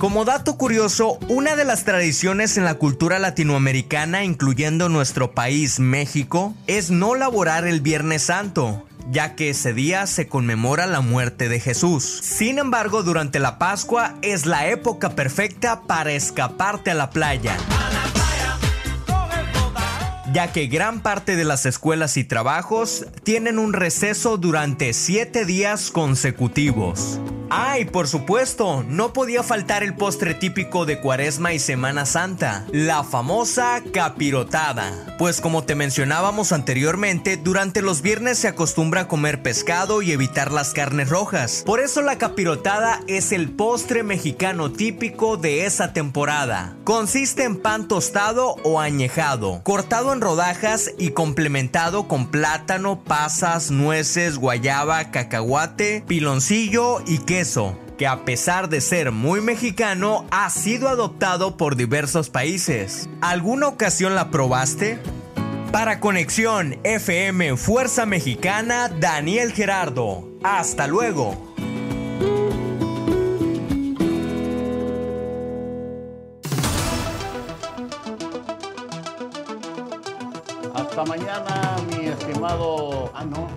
Como 0.03 0.25
dato 0.25 0.59
curioso, 0.59 1.17
una 1.29 1.55
de 1.55 1.65
las 1.65 1.85
tradiciones 1.85 2.57
en 2.57 2.65
la 2.65 2.75
cultura 2.75 3.21
latinoamericana, 3.21 4.25
incluyendo 4.25 4.88
nuestro 4.88 5.31
país, 5.31 5.79
México, 5.79 6.57
es 6.67 6.91
no 6.91 7.15
laborar 7.15 7.69
el 7.69 7.81
Viernes 7.81 8.25
Santo, 8.25 8.85
ya 9.12 9.37
que 9.37 9.51
ese 9.51 9.73
día 9.73 10.09
se 10.09 10.27
conmemora 10.27 10.88
la 10.88 11.03
muerte 11.03 11.49
de 11.49 11.61
Jesús. 11.61 12.19
Sin 12.21 12.59
embargo, 12.59 13.05
durante 13.05 13.38
la 13.38 13.61
Pascua 13.61 14.17
es 14.23 14.45
la 14.45 14.67
época 14.67 15.11
perfecta 15.11 15.83
para 15.83 16.11
escaparte 16.11 16.91
a 16.91 16.95
la 16.95 17.11
playa 17.11 17.57
ya 20.33 20.51
que 20.51 20.67
gran 20.67 21.01
parte 21.01 21.37
de 21.37 21.45
las 21.45 21.67
escuelas 21.67 22.17
y 22.17 22.25
trabajos 22.25 23.05
tienen 23.23 23.59
un 23.59 23.75
receso 23.75 24.38
durante 24.38 24.95
7 24.95 25.45
días 25.45 25.91
consecutivos. 25.91 27.21
Ay, 27.55 27.85
por 27.85 28.09
supuesto, 28.09 28.83
no 28.88 29.12
podía 29.12 29.43
faltar 29.43 29.83
el 29.83 29.95
postre 29.95 30.33
típico 30.33 30.87
de 30.87 31.01
Cuaresma 31.01 31.53
y 31.53 31.59
Semana 31.59 32.07
Santa, 32.07 32.65
la 32.73 33.05
famosa 33.05 33.83
capirotada. 33.93 35.15
Pues 35.19 35.43
como 35.43 35.62
te 35.62 35.75
mencionábamos 35.75 36.53
anteriormente, 36.53 37.37
durante 37.37 37.83
los 37.83 38.01
viernes 38.01 38.38
se 38.38 38.49
acostumbra 38.49 39.03
a 39.03 39.09
comer 39.09 39.43
pescado 39.43 40.01
y 40.01 40.12
evitar 40.12 40.51
las 40.51 40.73
carnes 40.73 41.11
rojas. 41.11 41.62
Por 41.67 41.81
eso 41.81 42.01
la 42.01 42.17
capirotada 42.17 43.01
es 43.07 43.33
el 43.33 43.51
postre 43.51 44.03
mexicano 44.03 44.73
típico 44.73 45.37
de 45.37 45.67
esa 45.67 45.93
temporada. 45.93 46.75
Consiste 46.85 47.45
en 47.45 47.61
pan 47.61 47.87
tostado 47.87 48.57
o 48.65 48.81
añejado, 48.81 49.61
cortado 49.62 50.15
en 50.15 50.23
rodajas 50.23 50.91
y 50.97 51.11
complementado 51.11 52.09
con 52.09 52.29
plátano, 52.31 53.05
pasas, 53.05 53.71
nueces, 53.71 54.38
guayaba, 54.38 55.11
cacahuate, 55.11 56.03
piloncillo 56.07 57.03
y 57.07 57.19
queso 57.19 57.41
que 57.98 58.07
a 58.07 58.24
pesar 58.24 58.68
de 58.68 58.81
ser 58.81 59.11
muy 59.11 59.40
mexicano, 59.40 60.26
ha 60.31 60.48
sido 60.48 60.88
adoptado 60.88 61.57
por 61.57 61.74
diversos 61.74 62.31
países. 62.31 63.09
¿Alguna 63.20 63.66
ocasión 63.66 64.14
la 64.14 64.31
probaste? 64.31 65.00
Para 65.72 65.98
Conexión 65.98 66.78
FM 66.85 67.57
Fuerza 67.57 68.07
Mexicana, 68.07 68.88
Daniel 68.88 69.52
Gerardo. 69.52 70.28
Hasta 70.44 70.87
luego. 70.87 71.52
Hasta 80.74 81.05
mañana, 81.05 81.76
mi 81.88 82.07
estimado... 82.07 83.11
Ah, 83.14 83.24
no. 83.24 83.48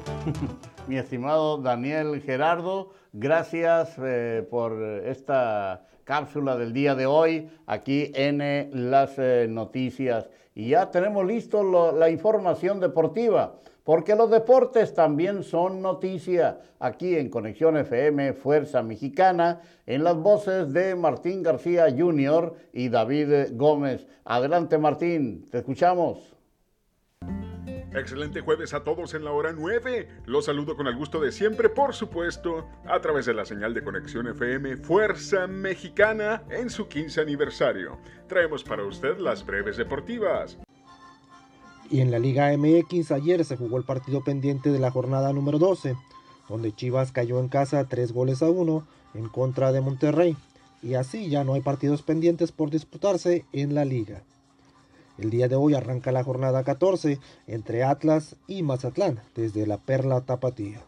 mi 0.87 0.97
estimado 0.97 1.57
Daniel 1.57 2.21
Gerardo. 2.21 2.91
Gracias 3.13 3.95
eh, 3.97 4.45
por 4.49 4.81
esta 5.05 5.85
cápsula 6.03 6.57
del 6.57 6.73
día 6.73 6.95
de 6.95 7.05
hoy 7.05 7.49
aquí 7.65 8.11
en 8.13 8.41
eh, 8.41 8.69
las 8.71 9.17
eh, 9.17 9.47
noticias. 9.49 10.29
Y 10.53 10.69
ya 10.69 10.91
tenemos 10.91 11.25
listo 11.25 11.91
la 11.91 12.09
información 12.09 12.79
deportiva, 12.79 13.55
porque 13.83 14.15
los 14.15 14.29
deportes 14.29 14.93
también 14.93 15.43
son 15.43 15.81
noticia 15.81 16.59
aquí 16.79 17.15
en 17.15 17.29
Conexión 17.29 17.75
FM 17.77 18.33
Fuerza 18.33 18.81
Mexicana, 18.81 19.61
en 19.86 20.03
las 20.03 20.15
voces 20.15 20.71
de 20.71 20.95
Martín 20.95 21.43
García 21.43 21.88
Jr. 21.89 22.53
y 22.71 22.89
David 22.89 23.49
Gómez. 23.53 24.07
Adelante 24.23 24.77
Martín, 24.77 25.45
te 25.51 25.57
escuchamos. 25.57 26.34
Excelente 27.95 28.41
jueves 28.41 28.73
a 28.73 28.83
todos 28.83 29.13
en 29.13 29.23
la 29.23 29.31
hora 29.31 29.53
9. 29.53 30.09
Los 30.25 30.45
saludo 30.45 30.75
con 30.75 30.87
el 30.87 30.97
gusto 30.97 31.21
de 31.21 31.31
siempre, 31.31 31.69
por 31.69 31.93
supuesto, 31.93 32.67
a 32.85 32.99
través 32.99 33.25
de 33.25 33.33
la 33.33 33.45
señal 33.45 33.73
de 33.73 33.85
conexión 33.85 34.27
FM 34.27 34.75
Fuerza 34.77 35.47
Mexicana 35.47 36.43
en 36.49 36.69
su 36.69 36.89
15 36.89 37.21
aniversario. 37.21 37.97
Traemos 38.27 38.65
para 38.65 38.83
usted 38.83 39.17
las 39.17 39.45
breves 39.45 39.77
deportivas. 39.77 40.57
Y 41.89 42.01
en 42.01 42.11
la 42.11 42.19
Liga 42.19 42.51
MX 42.57 43.13
ayer 43.13 43.45
se 43.45 43.55
jugó 43.55 43.77
el 43.77 43.85
partido 43.85 44.25
pendiente 44.25 44.71
de 44.71 44.79
la 44.79 44.91
jornada 44.91 45.31
número 45.31 45.57
12, 45.57 45.95
donde 46.49 46.75
Chivas 46.75 47.13
cayó 47.13 47.39
en 47.39 47.47
casa 47.47 47.87
3 47.87 48.11
goles 48.11 48.43
a 48.43 48.49
1 48.49 48.85
en 49.13 49.29
contra 49.29 49.71
de 49.71 49.79
Monterrey. 49.79 50.35
Y 50.83 50.95
así 50.95 51.29
ya 51.29 51.45
no 51.45 51.53
hay 51.53 51.61
partidos 51.61 52.01
pendientes 52.01 52.51
por 52.51 52.71
disputarse 52.71 53.45
en 53.53 53.73
la 53.73 53.85
liga. 53.85 54.23
El 55.18 55.30
día 55.30 55.47
de 55.47 55.55
hoy 55.55 55.76
arranca 55.76 56.11
la 56.11 56.24
jornada 56.24 56.63
14 56.63 57.20
entre 57.47 57.84
Atlas 57.84 58.36
y 58.47 58.63
Mazatlán 58.63 59.22
desde 59.36 59.66
la 59.66 59.78
Perla 59.78 60.22
Tapatía. 60.26 60.82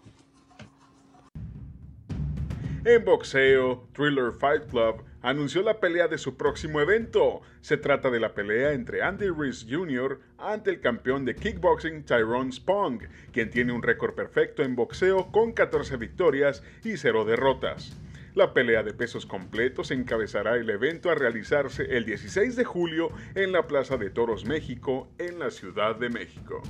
En 2.84 3.04
boxeo, 3.04 3.86
Thriller 3.94 4.32
Fight 4.32 4.68
Club 4.70 5.04
anunció 5.22 5.62
la 5.62 5.80
pelea 5.80 6.08
de 6.08 6.18
su 6.18 6.38
próximo 6.38 6.80
evento. 6.80 7.42
Se 7.60 7.76
trata 7.76 8.10
de 8.10 8.20
la 8.20 8.34
pelea 8.34 8.72
entre 8.72 9.02
Andy 9.02 9.30
Reese 9.30 9.66
Jr. 9.70 10.20
ante 10.38 10.70
el 10.70 10.80
campeón 10.80 11.26
de 11.26 11.36
kickboxing 11.36 12.06
Tyrone 12.06 12.52
Spong, 12.52 13.04
quien 13.34 13.50
tiene 13.50 13.74
un 13.74 13.84
récord 13.84 14.14
perfecto 14.14 14.64
en 14.64 14.76
boxeo 14.76 15.32
con 15.32 15.52
14 15.52 15.98
victorias 15.98 16.64
y 16.84 16.96
0 16.96 17.26
derrotas. 17.26 17.98
La 18.38 18.54
pelea 18.54 18.84
de 18.84 18.94
pesos 18.94 19.26
completos 19.26 19.90
encabezará 19.90 20.58
el 20.58 20.70
evento 20.70 21.10
a 21.10 21.16
realizarse 21.16 21.98
el 21.98 22.06
16 22.06 22.56
de 22.56 22.66
julio 22.66 23.10
en 23.34 23.52
la 23.52 23.66
Plaza 23.66 23.98
de 23.98 24.12
Toros 24.12 24.46
México, 24.46 25.08
en 25.18 25.40
la 25.40 25.50
Ciudad 25.50 25.96
de 25.96 26.12
México. 26.12 26.62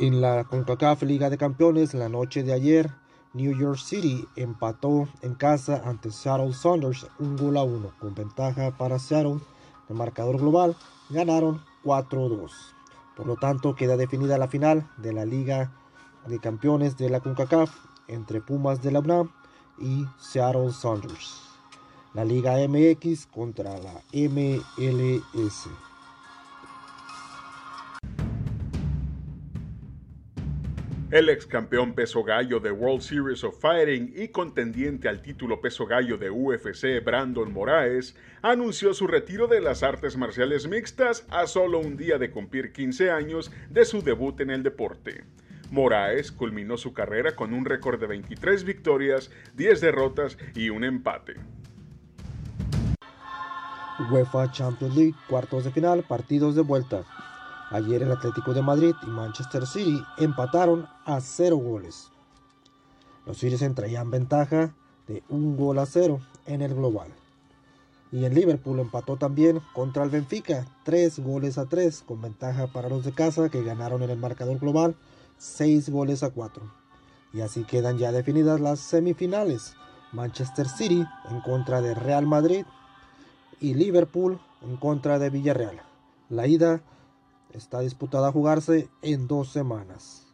En 0.00 0.20
la 0.20 0.42
CONCACAF 0.42 1.04
Liga 1.04 1.30
de 1.30 1.38
Campeones, 1.38 1.94
la 1.94 2.08
noche 2.08 2.42
de 2.42 2.54
ayer, 2.54 2.90
New 3.34 3.56
York 3.56 3.78
City 3.78 4.26
empató 4.34 5.08
en 5.22 5.36
casa 5.36 5.80
ante 5.84 6.10
Seattle 6.10 6.52
Saunders 6.52 7.06
un 7.20 7.36
gol 7.36 7.56
a 7.56 7.62
uno, 7.62 7.92
con 8.00 8.16
ventaja 8.16 8.76
para 8.76 8.98
Seattle. 8.98 9.38
El 9.88 9.94
marcador 9.94 10.40
global 10.40 10.74
ganaron 11.08 11.62
4-2. 11.84 12.50
Por 13.14 13.28
lo 13.28 13.36
tanto, 13.36 13.76
queda 13.76 13.96
definida 13.96 14.38
la 14.38 14.48
final 14.48 14.90
de 14.96 15.12
la 15.12 15.24
Liga 15.24 15.70
de 16.26 16.40
Campeones 16.40 16.96
de 16.96 17.10
la 17.10 17.20
CONCACAF 17.20 17.85
entre 18.08 18.40
Pumas 18.40 18.82
de 18.82 18.92
la 18.92 19.00
UNAM 19.00 19.30
y 19.78 20.06
Seattle 20.18 20.72
Saunders. 20.72 21.42
La 22.14 22.24
Liga 22.24 22.56
MX 22.66 23.26
contra 23.26 23.78
la 23.78 23.92
MLS. 24.12 25.68
El 31.12 31.28
ex 31.28 31.46
campeón 31.46 31.94
peso 31.94 32.24
gallo 32.24 32.58
de 32.58 32.72
World 32.72 33.00
Series 33.00 33.44
of 33.44 33.60
Fighting 33.60 34.12
y 34.16 34.28
contendiente 34.28 35.08
al 35.08 35.22
título 35.22 35.60
peso 35.60 35.86
gallo 35.86 36.18
de 36.18 36.30
UFC, 36.30 37.02
Brandon 37.04 37.52
Moraes, 37.52 38.16
anunció 38.42 38.92
su 38.92 39.06
retiro 39.06 39.46
de 39.46 39.60
las 39.60 39.84
artes 39.84 40.16
marciales 40.16 40.66
mixtas 40.66 41.24
a 41.30 41.46
solo 41.46 41.78
un 41.78 41.96
día 41.96 42.18
de 42.18 42.32
cumplir 42.32 42.72
15 42.72 43.10
años 43.12 43.52
de 43.70 43.84
su 43.84 44.02
debut 44.02 44.40
en 44.40 44.50
el 44.50 44.64
deporte. 44.64 45.22
Moraes 45.70 46.32
culminó 46.32 46.76
su 46.76 46.92
carrera 46.92 47.34
con 47.34 47.52
un 47.52 47.64
récord 47.64 48.00
de 48.00 48.06
23 48.06 48.64
victorias, 48.64 49.30
10 49.54 49.80
derrotas 49.80 50.38
y 50.54 50.70
un 50.70 50.84
empate. 50.84 51.34
UEFA 54.10 54.50
Champions 54.52 54.94
League, 54.94 55.14
cuartos 55.28 55.64
de 55.64 55.70
final, 55.70 56.02
partidos 56.02 56.54
de 56.54 56.62
vuelta. 56.62 57.04
Ayer 57.70 58.02
el 58.02 58.12
Atlético 58.12 58.54
de 58.54 58.62
Madrid 58.62 58.94
y 59.02 59.06
Manchester 59.06 59.66
City 59.66 60.00
empataron 60.18 60.86
a 61.04 61.20
cero 61.20 61.56
goles. 61.56 62.10
Los 63.24 63.38
City 63.38 63.56
traían 63.74 64.10
ventaja 64.10 64.74
de 65.08 65.22
un 65.28 65.56
gol 65.56 65.78
a 65.78 65.86
cero 65.86 66.20
en 66.46 66.62
el 66.62 66.74
global. 66.74 67.08
Y 68.12 68.24
en 68.24 68.34
Liverpool 68.34 68.78
empató 68.78 69.16
también 69.16 69.60
contra 69.72 70.04
el 70.04 70.10
Benfica, 70.10 70.64
tres 70.84 71.18
goles 71.18 71.58
a 71.58 71.66
tres, 71.66 72.04
con 72.06 72.22
ventaja 72.22 72.68
para 72.68 72.88
los 72.88 73.04
de 73.04 73.12
casa 73.12 73.48
que 73.48 73.64
ganaron 73.64 74.02
en 74.02 74.10
el 74.10 74.18
marcador 74.18 74.60
global 74.60 74.94
6 75.38 75.90
goles 75.90 76.22
a 76.22 76.30
4. 76.30 76.62
Y 77.32 77.40
así 77.40 77.64
quedan 77.64 77.98
ya 77.98 78.12
definidas 78.12 78.60
las 78.60 78.80
semifinales. 78.80 79.74
Manchester 80.12 80.68
City 80.68 81.04
en 81.30 81.40
contra 81.40 81.82
de 81.82 81.94
Real 81.94 82.26
Madrid 82.26 82.64
y 83.60 83.74
Liverpool 83.74 84.38
en 84.62 84.76
contra 84.76 85.18
de 85.18 85.30
Villarreal. 85.30 85.82
La 86.28 86.46
ida 86.46 86.80
está 87.52 87.80
disputada 87.80 88.28
a 88.28 88.32
jugarse 88.32 88.88
en 89.02 89.26
dos 89.26 89.50
semanas. 89.50 90.26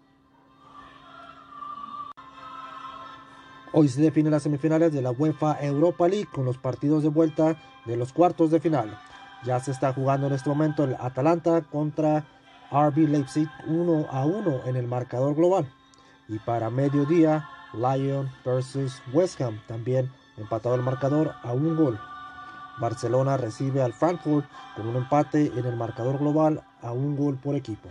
Hoy 3.74 3.88
se 3.88 4.02
definen 4.02 4.32
las 4.32 4.42
semifinales 4.42 4.92
de 4.92 5.00
la 5.00 5.12
UEFA 5.12 5.56
Europa 5.62 6.06
League 6.06 6.28
con 6.30 6.44
los 6.44 6.58
partidos 6.58 7.02
de 7.02 7.08
vuelta 7.08 7.56
de 7.86 7.96
los 7.96 8.12
cuartos 8.12 8.50
de 8.50 8.60
final. 8.60 8.98
Ya 9.44 9.58
se 9.60 9.70
está 9.70 9.92
jugando 9.94 10.26
en 10.26 10.34
este 10.34 10.50
momento 10.50 10.84
el 10.84 10.94
Atalanta 11.00 11.62
contra 11.62 12.26
RB 12.72 13.08
Leipzig 13.08 13.48
1 13.66 14.06
a 14.10 14.24
1 14.24 14.62
en 14.64 14.76
el 14.76 14.86
marcador 14.86 15.34
global. 15.34 15.70
Y 16.26 16.38
para 16.38 16.70
mediodía, 16.70 17.46
Lyon 17.74 18.30
versus 18.44 19.02
West 19.12 19.40
Ham 19.42 19.60
también 19.66 20.10
empatado 20.38 20.74
el 20.74 20.82
marcador 20.82 21.34
a 21.42 21.52
un 21.52 21.76
gol. 21.76 22.00
Barcelona 22.80 23.36
recibe 23.36 23.82
al 23.82 23.92
Frankfurt 23.92 24.46
con 24.74 24.86
un 24.86 24.96
empate 24.96 25.52
en 25.54 25.66
el 25.66 25.76
marcador 25.76 26.18
global 26.18 26.64
a 26.80 26.92
un 26.92 27.14
gol 27.14 27.36
por 27.36 27.54
equipo. 27.56 27.90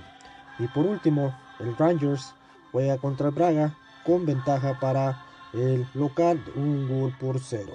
Y 0.58 0.68
por 0.68 0.86
último, 0.86 1.36
el 1.60 1.78
Rangers 1.78 2.34
juega 2.72 2.98
contra 2.98 3.28
el 3.28 3.36
Braga 3.36 3.78
con 4.04 4.26
ventaja 4.26 4.80
para 4.80 5.24
el 5.54 5.86
local 5.94 6.44
un 6.56 6.88
gol 6.88 7.16
por 7.20 7.40
cero. 7.40 7.74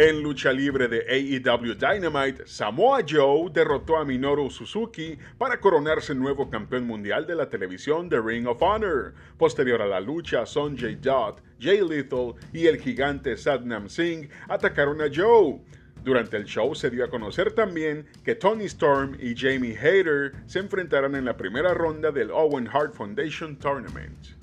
En 0.00 0.22
lucha 0.22 0.52
libre 0.52 0.86
de 0.86 1.00
AEW 1.08 1.74
Dynamite, 1.74 2.46
Samoa 2.46 3.00
Joe 3.04 3.50
derrotó 3.52 3.96
a 3.96 4.04
Minoru 4.04 4.48
Suzuki 4.48 5.18
para 5.36 5.58
coronarse 5.58 6.14
nuevo 6.14 6.48
campeón 6.48 6.86
mundial 6.86 7.26
de 7.26 7.34
la 7.34 7.50
televisión 7.50 8.08
de 8.08 8.20
Ring 8.20 8.46
of 8.46 8.62
Honor. 8.62 9.12
Posterior 9.36 9.82
a 9.82 9.88
la 9.88 9.98
lucha, 9.98 10.46
Sonjay 10.46 10.94
Dutt, 10.94 11.40
Jay 11.58 11.80
Lethal 11.80 12.34
y 12.52 12.68
el 12.68 12.78
gigante 12.80 13.36
Sadnam 13.36 13.88
Singh 13.88 14.30
atacaron 14.48 15.02
a 15.02 15.08
Joe. 15.12 15.60
Durante 16.04 16.36
el 16.36 16.44
show 16.44 16.76
se 16.76 16.90
dio 16.90 17.04
a 17.04 17.10
conocer 17.10 17.50
también 17.50 18.06
que 18.24 18.36
Tony 18.36 18.66
Storm 18.66 19.16
y 19.18 19.34
Jamie 19.34 19.76
Hayter 19.76 20.30
se 20.46 20.60
enfrentaron 20.60 21.16
en 21.16 21.24
la 21.24 21.36
primera 21.36 21.74
ronda 21.74 22.12
del 22.12 22.30
Owen 22.30 22.68
Hart 22.72 22.94
Foundation 22.94 23.56
Tournament. 23.56 24.38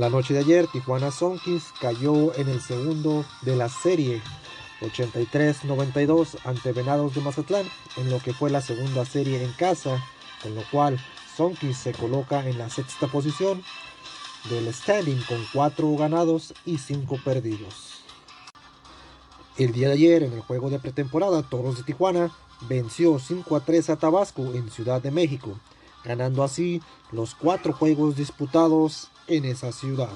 La 0.00 0.08
noche 0.08 0.32
de 0.32 0.40
ayer, 0.40 0.66
Tijuana 0.66 1.10
Sonkis 1.10 1.74
cayó 1.78 2.34
en 2.34 2.48
el 2.48 2.62
segundo 2.62 3.22
de 3.42 3.54
la 3.54 3.68
serie 3.68 4.22
83-92 4.80 6.38
ante 6.44 6.72
Venados 6.72 7.14
de 7.14 7.20
Mazatlán, 7.20 7.66
en 7.98 8.08
lo 8.08 8.18
que 8.18 8.32
fue 8.32 8.48
la 8.48 8.62
segunda 8.62 9.04
serie 9.04 9.44
en 9.44 9.52
casa, 9.52 10.02
con 10.42 10.54
lo 10.54 10.62
cual 10.70 10.98
Sonkis 11.36 11.76
se 11.76 11.92
coloca 11.92 12.48
en 12.48 12.56
la 12.56 12.70
sexta 12.70 13.08
posición 13.08 13.62
del 14.48 14.72
standing 14.72 15.20
con 15.28 15.44
4 15.52 15.94
ganados 15.98 16.54
y 16.64 16.78
5 16.78 17.18
perdidos. 17.22 18.00
El 19.58 19.72
día 19.72 19.88
de 19.88 19.94
ayer, 19.96 20.22
en 20.22 20.32
el 20.32 20.40
juego 20.40 20.70
de 20.70 20.78
pretemporada, 20.78 21.42
Toros 21.42 21.76
de 21.76 21.82
Tijuana 21.82 22.30
venció 22.62 23.18
5 23.18 23.54
a 23.54 23.60
3 23.60 23.90
a 23.90 23.96
Tabasco 23.96 24.44
en 24.54 24.70
Ciudad 24.70 25.02
de 25.02 25.10
México, 25.10 25.60
ganando 26.04 26.42
así 26.42 26.80
los 27.12 27.34
cuatro 27.34 27.74
juegos 27.74 28.16
disputados 28.16 29.10
en 29.30 29.44
esa 29.44 29.70
ciudad. 29.70 30.10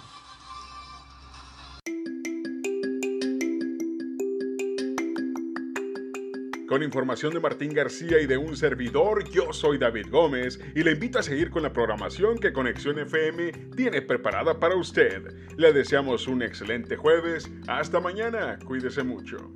Con 6.68 6.82
información 6.82 7.32
de 7.32 7.38
Martín 7.38 7.72
García 7.72 8.20
y 8.20 8.26
de 8.26 8.36
un 8.36 8.56
servidor, 8.56 9.22
yo 9.30 9.52
soy 9.52 9.78
David 9.78 10.06
Gómez 10.10 10.58
y 10.74 10.82
le 10.82 10.92
invito 10.92 11.20
a 11.20 11.22
seguir 11.22 11.50
con 11.50 11.62
la 11.62 11.72
programación 11.72 12.36
que 12.38 12.52
Conexión 12.52 12.98
FM 12.98 13.52
tiene 13.76 14.02
preparada 14.02 14.58
para 14.58 14.74
usted. 14.74 15.22
Le 15.56 15.72
deseamos 15.72 16.26
un 16.26 16.42
excelente 16.42 16.96
jueves. 16.96 17.48
Hasta 17.68 18.00
mañana. 18.00 18.58
Cuídese 18.66 19.04
mucho. 19.04 19.52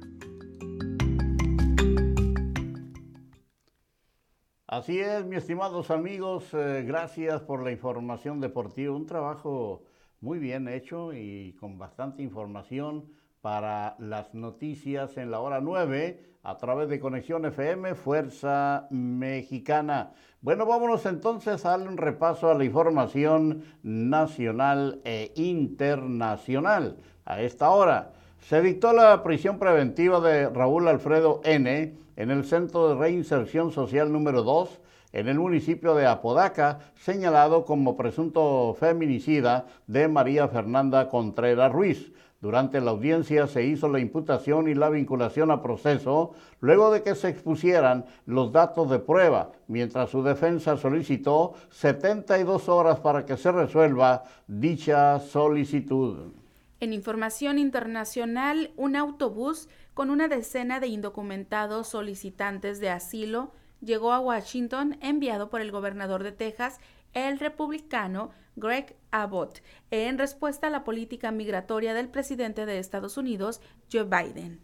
Así 4.71 5.01
es, 5.01 5.25
mis 5.25 5.39
estimados 5.39 5.91
amigos, 5.91 6.53
eh, 6.53 6.85
gracias 6.87 7.41
por 7.41 7.65
la 7.65 7.71
información 7.71 8.39
deportiva. 8.39 8.95
Un 8.95 9.07
trabajo 9.07 9.85
muy 10.21 10.39
bien 10.39 10.69
hecho 10.69 11.15
y 11.15 11.57
con 11.59 11.79
bastante 11.79 12.23
información 12.23 13.07
para 13.41 13.97
las 13.99 14.35
noticias 14.35 15.17
en 15.17 15.31
la 15.31 15.41
hora 15.41 15.63
9 15.63 16.23
a 16.43 16.59
través 16.59 16.91
de 16.91 17.01
Conexión 17.01 17.47
FM 17.47 17.95
Fuerza 17.95 18.89
Mexicana. 18.91 20.13
Bueno, 20.43 20.67
vámonos 20.67 21.07
entonces 21.07 21.65
a 21.65 21.77
un 21.77 21.97
repaso 21.97 22.51
a 22.51 22.55
la 22.55 22.65
información 22.65 23.65
nacional 23.83 25.01
e 25.03 25.33
internacional 25.35 26.99
a 27.25 27.41
esta 27.41 27.71
hora. 27.71 28.18
Se 28.41 28.63
dictó 28.63 28.93
la 28.93 29.23
prisión 29.23 29.59
preventiva 29.59 30.21
de 30.21 30.49
Raúl 30.49 30.89
Alfredo 30.89 31.43
N. 31.45 31.95
en 32.17 32.31
el 32.31 32.45
Centro 32.45 32.89
de 32.89 32.95
Reinserción 32.95 33.73
Social 33.73 34.11
número 34.11 34.43
2 34.43 34.81
en 35.13 35.29
el 35.29 35.39
municipio 35.39 35.95
de 35.95 36.07
Apodaca, 36.07 36.79
señalado 36.97 37.65
como 37.65 37.97
presunto 37.97 38.75
feminicida 38.79 39.67
de 39.87 40.09
María 40.09 40.49
Fernanda 40.49 41.09
Contreras 41.09 41.73
Ruiz. 41.73 42.13
Durante 42.41 42.81
la 42.81 42.93
audiencia 42.93 43.49
se 43.49 43.65
hizo 43.65 43.89
la 43.89 43.99
imputación 43.99 44.69
y 44.69 44.75
la 44.75 44.91
vinculación 44.91 45.51
a 45.51 45.61
proceso 45.61 46.33
luego 46.61 46.93
de 46.93 47.03
que 47.03 47.17
se 47.17 47.29
expusieran 47.29 48.05
los 48.27 48.53
datos 48.53 48.89
de 48.91 49.01
prueba, 49.01 49.51
mientras 49.67 50.11
su 50.11 50.23
defensa 50.23 50.77
solicitó 50.77 51.55
72 51.71 52.69
horas 52.69 53.01
para 53.01 53.27
que 53.27 53.37
se 53.37 53.51
resuelva 53.51 54.23
dicha 54.47 55.19
solicitud. 55.19 56.33
En 56.81 56.93
información 56.93 57.59
internacional, 57.59 58.71
un 58.77 58.95
autobús 58.95 59.69
con 59.95 60.11
una 60.11 60.29
decena 60.29 60.79
de 60.79 60.87
indocumentados 60.87 61.89
solicitantes 61.89 62.79
de 62.79 62.89
asilo 62.91 63.53
llegó 63.81 64.13
a 64.13 64.21
Washington 64.21 64.97
enviado 65.01 65.51
por 65.51 65.61
el 65.61 65.73
gobernador 65.73 66.23
de 66.23 66.31
Texas, 66.31 66.79
el 67.15 67.41
republicano 67.41 68.31
Greg 68.55 68.95
Abbott, 69.11 69.61
en 69.91 70.19
respuesta 70.19 70.69
a 70.69 70.71
la 70.71 70.85
política 70.85 71.33
migratoria 71.33 71.95
del 71.95 72.09
presidente 72.09 72.65
de 72.65 72.79
Estados 72.79 73.17
Unidos, 73.17 73.61
Joe 73.93 74.05
Biden. 74.05 74.61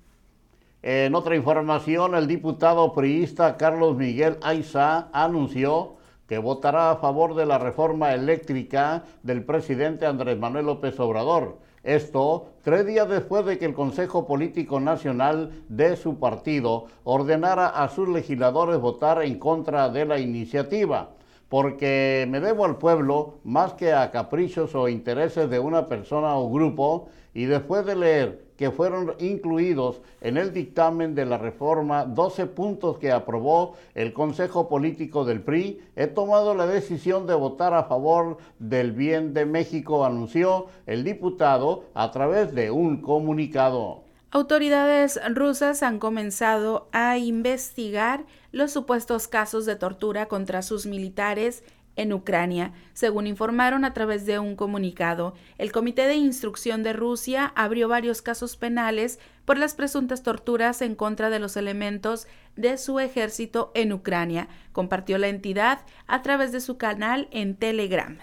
En 0.83 1.17
otra 1.17 1.35
información, 1.35 2.15
el 2.15 2.29
diputado 2.29 2.93
priista 2.93 3.57
Carlos 3.57 3.97
Miguel 3.97 4.37
Aiza 4.43 5.09
anunció 5.13 5.97
que 6.29 6.39
votará 6.39 6.93
a 6.93 6.97
favor 6.97 7.35
de 7.35 7.47
la 7.47 7.59
reforma 7.59 8.13
eléctrica 8.13 9.03
del 9.23 9.45
presidente 9.45 10.07
Andrés 10.07 10.39
Manuel 10.39 10.67
López 10.67 10.99
Obrador. 11.01 11.59
Esto 11.85 12.47
tres 12.63 12.87
días 12.87 13.07
después 13.09 13.45
de 13.45 13.59
que 13.59 13.67
el 13.67 13.75
Consejo 13.75 14.27
Político 14.27 14.81
Nacional 14.81 15.65
de 15.69 15.97
su 15.97 16.19
partido 16.19 16.87
ordenara 17.05 17.69
a 17.69 17.91
sus 17.91 18.09
legisladores 18.09 18.81
votar 18.81 19.23
en 19.23 19.39
contra 19.39 19.91
de 19.91 20.07
la 20.07 20.19
iniciativa 20.19 21.11
porque 21.49 22.27
me 22.29 22.41
debo 22.41 22.65
al 22.65 22.79
pueblo 22.79 23.35
más 23.45 23.75
que 23.75 23.93
a 23.93 24.11
caprichos 24.11 24.75
o 24.75 24.89
intereses 24.89 25.49
de 25.49 25.59
una 25.59 25.87
persona 25.89 26.37
o 26.37 26.51
grupo, 26.51 27.09
y 27.35 27.47
después 27.47 27.85
de 27.85 27.97
leer 27.97 28.45
que 28.57 28.71
fueron 28.71 29.15
incluidos 29.19 30.01
en 30.21 30.37
el 30.37 30.53
dictamen 30.53 31.15
de 31.15 31.27
la 31.27 31.39
reforma 31.39 32.05
12 32.05 32.47
puntos 32.47 32.99
que 32.99 33.11
aprobó 33.11 33.75
el 33.95 34.13
Consejo 34.13 34.69
Político 34.69 35.25
del 35.25 35.43
PRI, 35.43 35.81
he 35.97 36.07
tomado 36.07 36.55
la 36.55 36.67
decisión 36.67 37.27
de 37.27 37.35
votar 37.35 37.75
a 37.75 37.85
favor 37.85 38.39
del 38.61 38.93
bien 38.93 39.35
de 39.35 39.47
México, 39.47 40.05
anunció 40.05 40.67
el 40.87 41.03
diputado 41.03 41.85
a 41.95 42.13
través 42.13 42.55
de 42.55 42.71
un 42.71 43.01
comunicado. 43.01 44.05
Autoridades 44.31 45.21
rusas 45.33 45.85
han 45.85 46.01
comenzado 46.01 46.89
a 46.91 47.19
investigar 47.19 48.25
los 48.55 48.71
supuestos 48.71 49.27
casos 49.27 49.67
de 49.67 49.75
tortura 49.75 50.27
contra 50.27 50.63
sus 50.63 50.87
militares 50.87 51.65
en 51.97 52.13
Ucrania, 52.13 52.73
según 52.93 53.27
informaron 53.27 53.85
a 53.85 53.93
través 53.93 54.27
de 54.27 54.39
un 54.39 54.55
comunicado. 54.55 55.35
El 55.59 55.73
Comité 55.73 56.07
de 56.07 56.15
Instrucción 56.15 56.85
de 56.85 56.93
Rusia 56.93 57.53
abrió 57.57 57.89
varios 57.89 58.23
casos 58.23 58.57
penales 58.57 59.19
por 59.45 59.59
las 59.59 59.75
presuntas 59.75 60.23
torturas 60.23 60.83
en 60.83 60.95
contra 60.95 61.31
de 61.31 61.41
los 61.41 61.57
elementos 61.57 62.29
de 62.55 62.79
su 62.79 63.01
ejército 63.01 63.73
en 63.75 63.93
Ucrania, 63.93 64.49
compartió 64.73 65.19
la 65.19 65.29
entidad 65.29 65.81
a 66.07 66.23
través 66.23 66.53
de 66.53 66.61
su 66.61 66.79
canal 66.79 67.29
en 67.33 67.57
Telegram. 67.57 68.19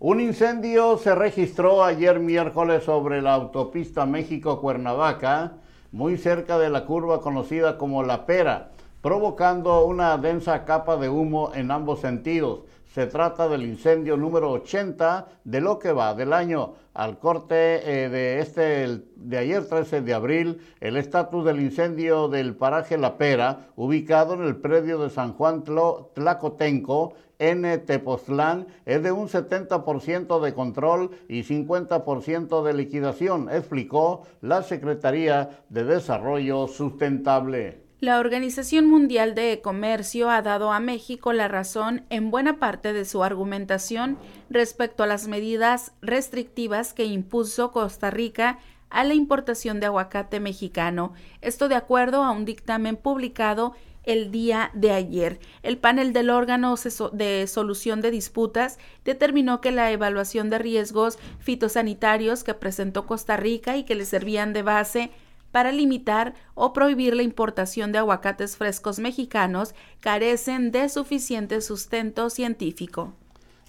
Un 0.00 0.20
incendio 0.20 0.98
se 0.98 1.14
registró 1.14 1.84
ayer 1.84 2.18
miércoles 2.18 2.82
sobre 2.82 3.22
la 3.22 3.34
autopista 3.34 4.06
México-Cuernavaca, 4.06 5.52
muy 5.92 6.16
cerca 6.16 6.58
de 6.58 6.70
la 6.70 6.86
curva 6.86 7.20
conocida 7.20 7.78
como 7.78 8.02
La 8.02 8.26
Pera, 8.26 8.70
provocando 9.00 9.84
una 9.84 10.16
densa 10.18 10.64
capa 10.64 10.96
de 10.96 11.08
humo 11.08 11.52
en 11.54 11.70
ambos 11.70 12.00
sentidos. 12.00 12.60
Se 12.92 13.06
trata 13.06 13.48
del 13.48 13.62
incendio 13.62 14.16
número 14.16 14.50
80 14.50 15.28
de 15.44 15.60
lo 15.60 15.78
que 15.78 15.92
va 15.92 16.12
del 16.12 16.32
año 16.32 16.74
al 16.92 17.20
corte 17.20 17.54
eh, 17.84 18.08
de 18.08 18.40
este 18.40 19.04
de 19.14 19.38
ayer 19.38 19.64
13 19.64 20.00
de 20.00 20.12
abril. 20.12 20.60
El 20.80 20.96
estatus 20.96 21.44
del 21.44 21.60
incendio 21.60 22.26
del 22.26 22.56
paraje 22.56 22.98
La 22.98 23.16
Pera, 23.16 23.68
ubicado 23.76 24.34
en 24.34 24.42
el 24.42 24.56
predio 24.56 24.98
de 24.98 25.08
San 25.08 25.34
Juan 25.34 25.62
Tlacotenco 25.62 27.14
en 27.38 27.62
Tepoztlán, 27.86 28.66
es 28.84 29.00
de 29.04 29.12
un 29.12 29.28
70% 29.28 30.40
de 30.40 30.52
control 30.52 31.12
y 31.28 31.44
50% 31.44 32.64
de 32.64 32.74
liquidación, 32.74 33.48
explicó 33.50 34.22
la 34.40 34.64
Secretaría 34.64 35.62
de 35.68 35.84
Desarrollo 35.84 36.66
Sustentable. 36.66 37.89
La 38.00 38.18
Organización 38.18 38.86
Mundial 38.86 39.34
de 39.34 39.60
Comercio 39.60 40.30
ha 40.30 40.40
dado 40.40 40.72
a 40.72 40.80
México 40.80 41.34
la 41.34 41.48
razón 41.48 42.06
en 42.08 42.30
buena 42.30 42.58
parte 42.58 42.94
de 42.94 43.04
su 43.04 43.22
argumentación 43.22 44.16
respecto 44.48 45.02
a 45.02 45.06
las 45.06 45.28
medidas 45.28 45.92
restrictivas 46.00 46.94
que 46.94 47.04
impuso 47.04 47.72
Costa 47.72 48.10
Rica 48.10 48.58
a 48.88 49.04
la 49.04 49.12
importación 49.12 49.80
de 49.80 49.86
aguacate 49.86 50.40
mexicano. 50.40 51.12
Esto 51.42 51.68
de 51.68 51.74
acuerdo 51.74 52.24
a 52.24 52.30
un 52.30 52.46
dictamen 52.46 52.96
publicado 52.96 53.74
el 54.04 54.30
día 54.30 54.70
de 54.72 54.92
ayer. 54.92 55.38
El 55.62 55.76
panel 55.76 56.14
del 56.14 56.30
órgano 56.30 56.76
de 57.12 57.46
solución 57.46 58.00
de 58.00 58.10
disputas 58.10 58.78
determinó 59.04 59.60
que 59.60 59.72
la 59.72 59.90
evaluación 59.90 60.48
de 60.48 60.58
riesgos 60.58 61.18
fitosanitarios 61.38 62.44
que 62.44 62.54
presentó 62.54 63.04
Costa 63.04 63.36
Rica 63.36 63.76
y 63.76 63.84
que 63.84 63.94
le 63.94 64.06
servían 64.06 64.54
de 64.54 64.62
base 64.62 65.10
para 65.52 65.72
limitar 65.72 66.34
o 66.54 66.72
prohibir 66.72 67.14
la 67.14 67.22
importación 67.22 67.92
de 67.92 67.98
aguacates 67.98 68.56
frescos 68.56 68.98
mexicanos 68.98 69.74
carecen 70.00 70.70
de 70.70 70.88
suficiente 70.88 71.60
sustento 71.60 72.30
científico. 72.30 73.14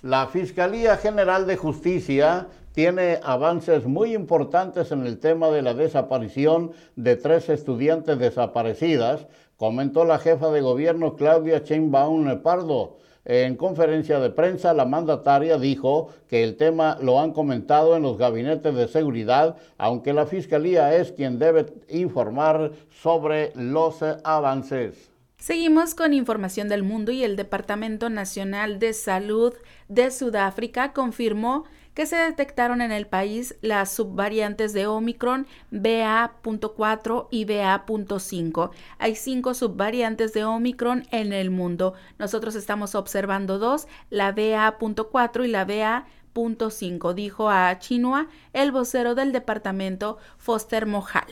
La 0.01 0.27
Fiscalía 0.27 0.97
General 0.97 1.45
de 1.45 1.57
Justicia 1.57 2.47
tiene 2.71 3.19
avances 3.23 3.85
muy 3.85 4.15
importantes 4.15 4.91
en 4.91 5.05
el 5.05 5.19
tema 5.19 5.49
de 5.49 5.61
la 5.61 5.73
desaparición 5.73 6.71
de 6.95 7.17
tres 7.17 7.49
estudiantes 7.49 8.17
desaparecidas, 8.17 9.27
comentó 9.57 10.05
la 10.05 10.17
jefa 10.17 10.49
de 10.51 10.61
gobierno 10.61 11.15
Claudia 11.15 11.59
Sheinbaum 11.59 12.41
Pardo. 12.41 12.97
En 13.23 13.55
conferencia 13.55 14.19
de 14.19 14.31
prensa, 14.31 14.73
la 14.73 14.85
mandataria 14.85 15.57
dijo 15.57 16.09
que 16.27 16.43
el 16.43 16.57
tema 16.57 16.97
lo 17.01 17.19
han 17.19 17.33
comentado 17.33 17.95
en 17.95 18.01
los 18.01 18.17
gabinetes 18.17 18.73
de 18.73 18.87
seguridad, 18.87 19.57
aunque 19.77 20.11
la 20.11 20.25
Fiscalía 20.25 20.95
es 20.95 21.11
quien 21.11 21.37
debe 21.37 21.67
informar 21.89 22.71
sobre 22.89 23.51
los 23.55 24.01
avances. 24.23 25.11
Seguimos 25.37 25.95
con 25.95 26.13
información 26.13 26.69
del 26.69 26.83
mundo 26.83 27.11
y 27.11 27.23
el 27.23 27.35
Departamento 27.35 28.09
Nacional 28.09 28.79
de 28.79 28.93
Salud 28.93 29.53
de 29.87 30.11
Sudáfrica 30.11 30.93
confirmó 30.93 31.65
que 31.93 32.05
se 32.05 32.15
detectaron 32.15 32.81
en 32.81 32.91
el 32.91 33.07
país 33.07 33.55
las 33.61 33.91
subvariantes 33.91 34.73
de 34.73 34.87
Omicron 34.87 35.47
BA.4 35.71 37.27
y 37.31 37.45
BA.5. 37.45 38.71
Hay 38.97 39.15
cinco 39.15 39.53
subvariantes 39.53 40.33
de 40.33 40.43
Omicron 40.43 41.05
en 41.11 41.33
el 41.33 41.49
mundo. 41.49 41.93
Nosotros 42.17 42.55
estamos 42.55 42.95
observando 42.95 43.59
dos, 43.59 43.87
la 44.09 44.31
BA.4 44.31 45.45
y 45.45 45.47
la 45.47 45.65
BA.5, 45.65 47.13
dijo 47.13 47.49
a 47.49 47.77
Chinua 47.79 48.27
el 48.53 48.71
vocero 48.71 49.15
del 49.15 49.31
departamento 49.31 50.17
Foster 50.37 50.85
Mojal. 50.85 51.27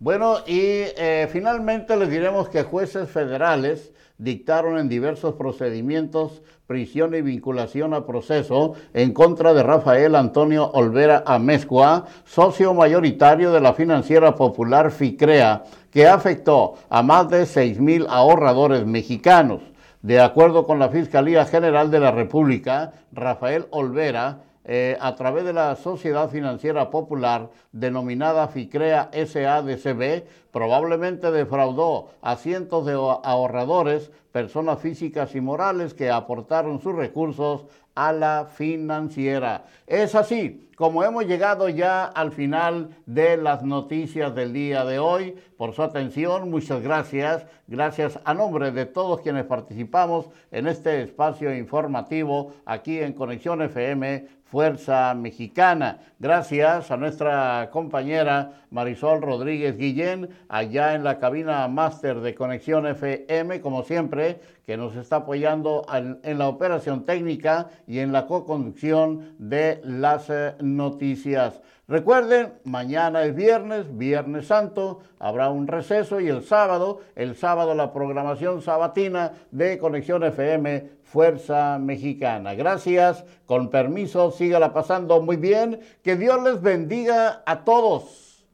Bueno, 0.00 0.38
y 0.46 0.58
eh, 0.58 1.28
finalmente 1.32 1.96
les 1.96 2.10
diremos 2.10 2.48
que 2.48 2.62
jueces 2.62 3.08
federales 3.08 3.92
dictaron 4.18 4.78
en 4.78 4.88
diversos 4.88 5.34
procedimientos 5.34 6.42
prisión 6.66 7.14
y 7.14 7.20
vinculación 7.20 7.92
a 7.92 8.06
proceso 8.06 8.74
en 8.94 9.12
contra 9.12 9.52
de 9.52 9.62
Rafael 9.62 10.14
Antonio 10.14 10.70
Olvera 10.70 11.22
Amezcua, 11.26 12.06
socio 12.24 12.72
mayoritario 12.72 13.52
de 13.52 13.60
la 13.60 13.74
financiera 13.74 14.34
popular 14.34 14.90
FICREA, 14.90 15.64
que 15.90 16.06
afectó 16.06 16.74
a 16.88 17.02
más 17.02 17.28
de 17.28 17.44
6 17.44 17.80
mil 17.80 18.06
ahorradores 18.08 18.86
mexicanos. 18.86 19.60
De 20.00 20.20
acuerdo 20.20 20.66
con 20.66 20.78
la 20.78 20.88
Fiscalía 20.88 21.44
General 21.44 21.90
de 21.90 22.00
la 22.00 22.10
República, 22.10 22.92
Rafael 23.12 23.66
Olvera 23.70 24.38
eh, 24.64 24.96
a 25.00 25.14
través 25.14 25.44
de 25.44 25.52
la 25.52 25.76
Sociedad 25.76 26.30
Financiera 26.30 26.90
Popular 26.90 27.50
denominada 27.72 28.48
FICREA 28.48 29.10
SADCB, 29.12 30.24
probablemente 30.50 31.30
defraudó 31.30 32.08
a 32.22 32.36
cientos 32.36 32.86
de 32.86 32.92
ahorradores, 32.92 34.10
personas 34.32 34.80
físicas 34.80 35.34
y 35.34 35.40
morales 35.40 35.94
que 35.94 36.10
aportaron 36.10 36.80
sus 36.80 36.94
recursos 36.94 37.66
a 37.94 38.12
la 38.12 38.48
financiera. 38.52 39.64
Es 39.86 40.14
así 40.14 40.64
como 40.76 41.04
hemos 41.04 41.26
llegado 41.26 41.68
ya 41.68 42.04
al 42.04 42.32
final 42.32 42.96
de 43.06 43.36
las 43.36 43.62
noticias 43.62 44.34
del 44.34 44.52
día 44.52 44.84
de 44.84 44.98
hoy. 44.98 45.36
Por 45.56 45.72
su 45.72 45.82
atención, 45.82 46.50
muchas 46.50 46.82
gracias. 46.82 47.46
Gracias 47.68 48.18
a 48.24 48.34
nombre 48.34 48.72
de 48.72 48.86
todos 48.86 49.20
quienes 49.20 49.44
participamos 49.44 50.26
en 50.50 50.66
este 50.66 51.02
espacio 51.02 51.54
informativo 51.54 52.54
aquí 52.64 52.98
en 52.98 53.12
Conexión 53.12 53.62
FM 53.62 54.26
Fuerza 54.54 55.12
Mexicana. 55.14 55.98
Gracias 56.20 56.92
a 56.92 56.96
nuestra 56.96 57.70
compañera 57.72 58.62
Marisol 58.70 59.20
Rodríguez 59.20 59.76
Guillén, 59.76 60.28
allá 60.48 60.94
en 60.94 61.02
la 61.02 61.18
cabina 61.18 61.66
máster 61.66 62.20
de 62.20 62.36
Conexión 62.36 62.86
FM, 62.86 63.60
como 63.60 63.82
siempre, 63.82 64.38
que 64.64 64.76
nos 64.76 64.94
está 64.94 65.16
apoyando 65.16 65.84
en, 65.92 66.38
la 66.38 66.46
operación 66.46 67.04
técnica 67.04 67.66
y 67.88 67.98
en 67.98 68.12
la 68.12 68.28
co-conducción 68.28 69.34
de 69.40 69.80
las 69.82 70.30
eh, 70.30 70.54
noticias. 70.60 71.60
Recuerden, 71.88 72.54
mañana 72.62 73.24
es 73.24 73.34
viernes, 73.34 73.86
Viernes 73.98 74.46
Santo, 74.46 75.00
habrá 75.18 75.50
un 75.50 75.66
receso 75.66 76.20
y 76.20 76.28
el 76.28 76.44
sábado, 76.44 77.00
el 77.16 77.34
sábado 77.34 77.74
la 77.74 77.92
programación 77.92 78.62
sabatina 78.62 79.32
de 79.50 79.78
Conexión 79.78 80.22
FM 80.22 81.03
Fuerza 81.14 81.78
Mexicana. 81.78 82.54
Gracias, 82.54 83.24
con 83.46 83.70
permiso, 83.70 84.32
sígala 84.32 84.72
pasando 84.72 85.22
muy 85.22 85.36
bien. 85.36 85.78
Que 86.02 86.16
Dios 86.16 86.42
les 86.42 86.60
bendiga 86.60 87.44
a 87.46 87.62
todos 87.62 88.44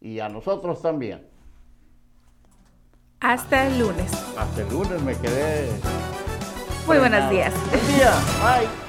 y 0.00 0.18
a 0.18 0.28
nosotros 0.28 0.82
también. 0.82 1.24
Hasta 3.20 3.68
el 3.68 3.78
lunes. 3.78 4.10
Hasta 4.36 4.62
el 4.62 4.68
lunes 4.68 5.00
me 5.02 5.14
quedé. 5.14 5.68
Muy 6.88 6.98
buenos 6.98 7.30
días. 7.30 7.54
Buen 7.70 7.86
día. 7.86 8.10
Bye. 8.42 8.87